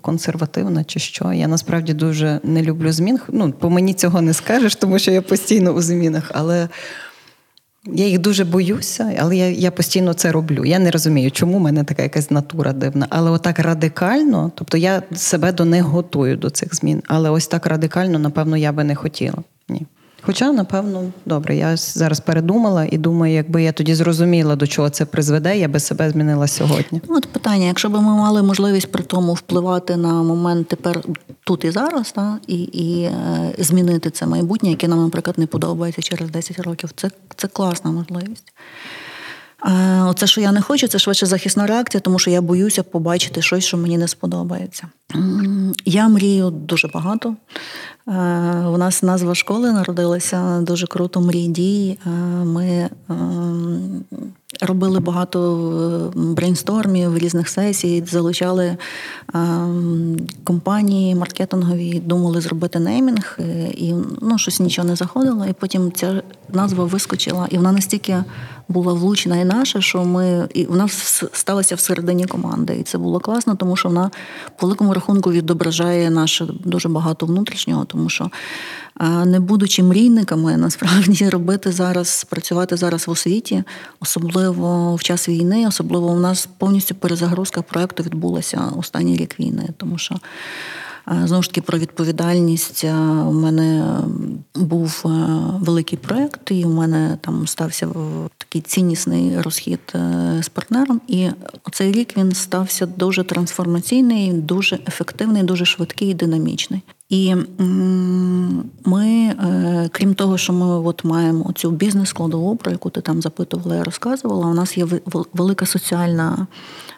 [0.00, 1.32] консервативна чи що.
[1.32, 3.18] Я насправді дуже не люблю змін.
[3.28, 6.30] Ну, по мені цього не скажеш, тому що я постійно у змінах.
[6.34, 6.68] Але
[7.84, 10.64] я їх дуже боюся, але я я постійно це роблю.
[10.64, 13.06] Я не розумію, чому в мене така якась натура дивна.
[13.10, 17.02] Але отак радикально, тобто я себе до них готую до цих змін.
[17.06, 19.38] Але ось так радикально, напевно, я би не хотіла.
[19.68, 19.86] Ні.
[20.28, 25.04] Хоча, напевно, добре, я зараз передумала і думаю, якби я тоді зрозуміла, до чого це
[25.04, 27.00] призведе, я би себе змінила сьогодні.
[27.08, 31.00] Ну, от питання: якщо б ми мали можливість при тому впливати на момент тепер
[31.44, 36.02] тут і зараз, та, і і е, змінити це майбутнє, яке нам, наприклад, не подобається
[36.02, 38.52] через 10 років, це, це класна можливість.
[40.04, 43.64] Оце, що я не хочу, це швидше захисна реакція, тому що я боюся побачити щось,
[43.64, 44.88] що мені не сподобається.
[45.84, 47.36] Я мрію дуже багато.
[48.74, 51.98] У нас назва школи народилася дуже круто мрій дій.
[52.44, 54.04] Ми ем,
[54.60, 58.76] робили багато брейнстормів, різних сесій, залучали
[59.34, 65.46] ем, компанії маркетингові, думали зробити неймінг, е, і ну, щось нічого не заходило.
[65.46, 68.24] І потім ця назва вискочила, і вона настільки
[68.68, 70.88] була влучена і наша, що ми і вона
[71.32, 72.76] сталася всередині команди.
[72.80, 74.10] І це було класно, тому що вона
[74.56, 78.30] по великому рахунку відображає наше дуже багато внутрішнього, тому що
[79.24, 83.64] не будучи мрійниками, насправді робити зараз, працювати зараз в освіті,
[84.00, 89.98] особливо в час війни, особливо у нас повністю перезагрузка проекту відбулася останній рік війни, тому
[89.98, 90.14] що.
[91.24, 92.84] Знову ж таки, про відповідальність
[93.28, 93.98] у мене
[94.54, 95.02] був
[95.60, 97.88] великий проєкт, і у мене там стався
[98.38, 101.00] такий ціннісний розхід е, з партнером.
[101.08, 101.28] І
[101.72, 106.82] цей рік він стався дуже трансформаційний, дуже ефективний, дуже швидкий і динамічний.
[107.08, 107.34] І
[108.84, 113.76] ми, е, крім того, що ми от маємо цю бізнес-складову, про яку ти там запитувала,
[113.76, 114.46] я розказувала.
[114.46, 114.86] У нас є
[115.32, 116.46] велика соціальна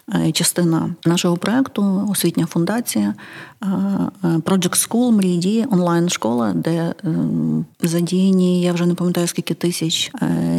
[0.33, 3.13] частина нашого проекту освітня фундація
[3.61, 3.67] е,
[4.23, 6.93] е, Project School мрії дії онлайн-школа, де
[7.81, 10.11] задіяні, я вже не пам'ятаю скільки тисяч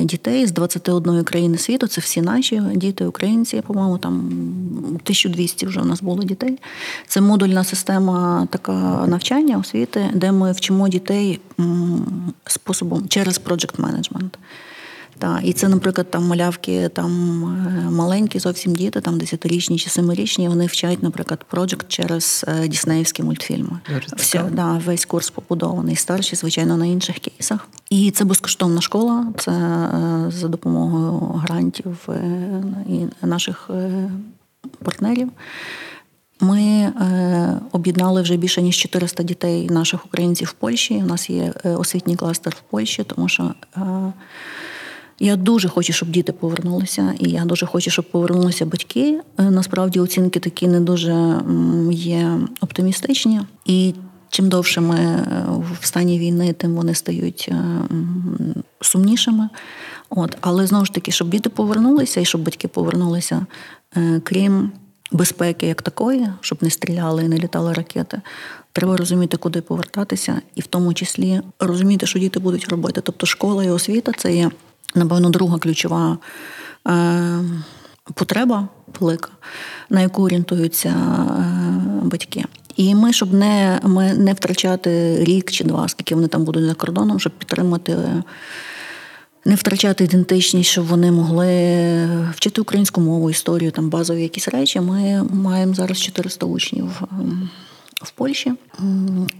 [0.02, 1.86] дітей з 21 країни світу.
[1.86, 3.62] Це всі наші діти, українці.
[3.66, 4.16] По-моєму, там
[4.86, 6.58] 1200 вже у нас було дітей.
[7.06, 11.40] Це модульна система така навчання освіти, де ми вчимо дітей
[12.46, 14.30] способом через project management.
[15.22, 17.10] Та, І це, наприклад, там малявки там
[17.86, 23.22] е, маленькі, зовсім діти, там десятирічні чи семирічні, вони вчать, наприклад, проджект через е, діснеївські
[23.22, 23.80] мультфільми.
[24.16, 27.68] Все, да, Весь курс побудований, старші, звичайно, на інших кейсах.
[27.90, 32.08] І це безкоштовна школа, це е, за допомогою грантів
[32.88, 33.70] і наших
[34.84, 35.28] партнерів.
[36.40, 40.94] Ми е, об'єднали вже більше ніж 400 дітей наших українців в Польщі.
[40.94, 43.80] У нас є освітній кластер в Польщі, тому що е,
[45.24, 49.20] я дуже хочу, щоб діти повернулися, і я дуже хочу, щоб повернулися батьки.
[49.38, 51.40] Е, насправді оцінки такі не дуже
[51.92, 53.40] є оптимістичні.
[53.64, 53.94] І
[54.28, 55.44] чим довше ми е,
[55.80, 57.64] в стані війни, тим вони стають е,
[58.80, 59.48] сумнішими.
[60.10, 63.46] От, Але знову ж таки, щоб діти повернулися і щоб батьки повернулися,
[64.22, 64.72] крім
[65.12, 68.20] безпеки як такої, щоб не стріляли і не літали ракети.
[68.72, 73.00] Треба розуміти, куди повертатися, і в тому числі розуміти, що діти будуть робити.
[73.00, 74.50] Тобто школа і освіта це є
[74.94, 76.18] напевно, друга ключова
[76.88, 77.38] е,
[78.14, 78.68] потреба
[79.00, 79.30] велика,
[79.90, 81.42] на яку орієнтуються е,
[82.02, 82.44] батьки.
[82.76, 86.74] І ми, щоб не ми не втрачати рік чи два, скільки вони там будуть за
[86.74, 87.96] кордоном, щоб підтримати.
[89.44, 91.46] Не втрачати ідентичність, щоб вони могли
[92.34, 94.80] вчити українську мову, історію, там базові якісь речі.
[94.80, 97.50] Ми маємо зараз 400 учнів ем,
[98.02, 98.52] в Польщі.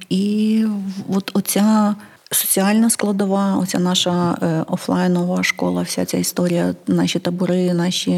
[0.08, 0.64] І
[1.08, 1.94] от оця
[2.32, 8.10] соціальна складова, оця наша е, офлайнова школа, вся ця історія, наші табори, наші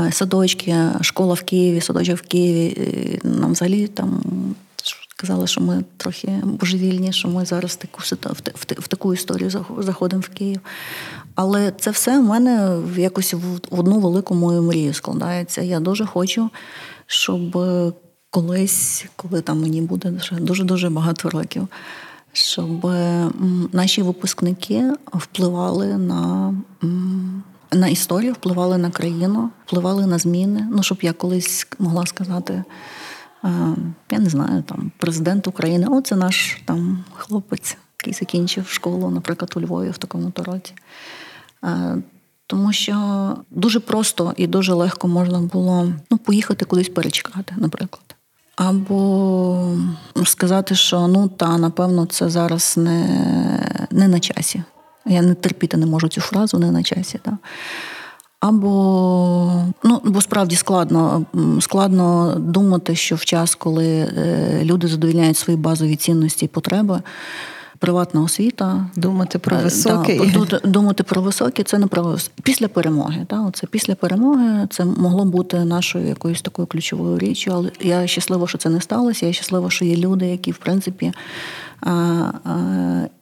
[0.00, 3.20] е, садочки, школа в Києві, садочок в Києві.
[3.24, 4.22] Нам взагалі там.
[5.20, 8.00] Казали, що ми трохи божевільні, що ми зараз таку
[8.62, 10.60] в таку історію заходимо в Київ.
[11.34, 15.62] Але це все в мене якось в одну велику мою мрію складається.
[15.62, 16.50] Я дуже хочу,
[17.06, 17.58] щоб
[18.30, 21.68] колись, коли там мені буде дуже дуже багато років,
[22.32, 22.86] щоб
[23.72, 26.54] наші випускники впливали на
[27.72, 30.68] на історію, впливали на країну, впливали на зміни.
[30.70, 32.64] Ну, щоб я колись могла сказати,
[34.10, 39.52] я не знаю, там президент України, о, це наш там хлопець, який закінчив школу, наприклад,
[39.56, 40.74] у Львові в такому то році.
[42.46, 48.07] Тому що дуже просто і дуже легко можна було ну, поїхати кудись перечекати, наприклад.
[48.58, 49.74] Або
[50.24, 53.08] сказати, що ну та напевно це зараз не
[53.90, 54.62] не на часі.
[55.06, 57.18] Я не терпіти не можу цю фразу не на часі.
[57.22, 57.38] Та.
[58.40, 61.26] Або ну, Бо справді складно
[61.60, 67.00] складно думати, що в час, коли е, люди задовільняють свої базові цінності і потреби,
[67.78, 68.86] приватна освіта.
[68.96, 70.20] Думати про високе.
[70.50, 73.26] Да, думати про високе це не про після перемоги.
[73.30, 77.50] Да, Оце після перемоги це могло бути нашою якоюсь такою ключовою річчю.
[77.54, 79.26] Але я щаслива, що це не сталося.
[79.26, 81.12] Я щаслива, що є люди, які в принципі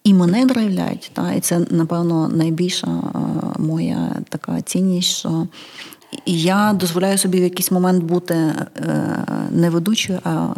[0.04, 1.10] і мене драйвлять.
[1.14, 2.88] Та, І це, напевно, найбільша
[3.58, 5.46] моя така цінність, що
[6.26, 8.54] я дозволяю собі в якийсь момент бути е,
[9.50, 10.52] не ведучою, а е,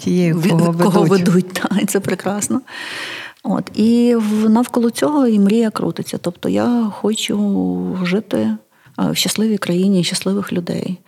[0.00, 1.28] тією, кого, кого ведуть.
[1.28, 1.52] ведуть.
[1.52, 2.60] Та, це прекрасно.
[3.42, 3.70] От.
[3.74, 4.16] І
[4.48, 6.18] навколо цього і мрія крутиться.
[6.18, 8.56] Тобто я хочу жити
[8.98, 10.98] в щасливій країні щасливих людей.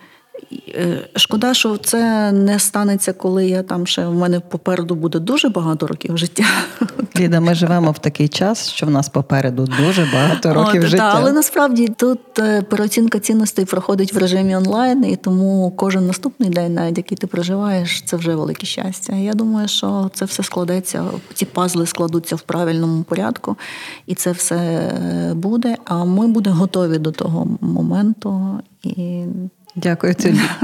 [0.75, 5.49] Е, шкода, що це не станеться, коли я там ще в мене попереду буде дуже
[5.49, 6.45] багато років життя.
[7.19, 11.11] Ліда, ми живемо в такий час, що в нас попереду дуже багато років От, життя.
[11.11, 16.49] Та, але насправді тут е, переоцінка цінностей проходить в режимі онлайн, і тому кожен наступний
[16.49, 19.15] день, навіть який ти проживаєш, це вже велике щастя.
[19.15, 21.03] Я думаю, що це все складеться,
[21.33, 23.55] ці пазли складуться в правильному порядку,
[24.07, 25.77] і це все е, буде.
[25.85, 28.59] А ми будемо готові до того моменту.
[28.83, 29.23] І
[29.75, 30.15] Дякую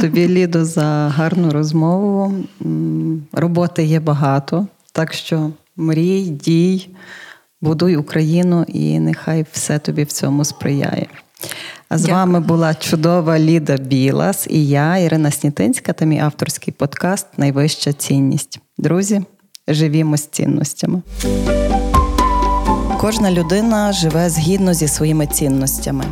[0.02, 2.34] тобі, Лідо, за гарну розмову.
[3.32, 6.90] Роботи є багато, так що мрій, дій,
[7.62, 11.08] будуй Україну і нехай все тобі в цьому сприяє.
[11.90, 12.18] А з Дякую.
[12.18, 18.60] вами була чудова Ліда Білас і я, Ірина Снітинська, та мій авторський подкаст Найвища цінність.
[18.78, 19.22] Друзі,
[19.68, 21.02] живімо з цінностями.
[23.02, 26.06] Кожна людина живе згідно зі своїми цінностями.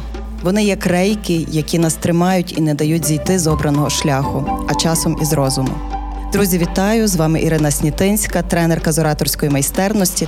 [0.47, 5.17] Вони як рейки, які нас тримають і не дають зійти з обраного шляху, а часом
[5.21, 5.69] із розуму.
[6.33, 7.07] Друзі, вітаю!
[7.07, 10.27] З вами Ірина Снітинська, тренерка з ораторської майстерності.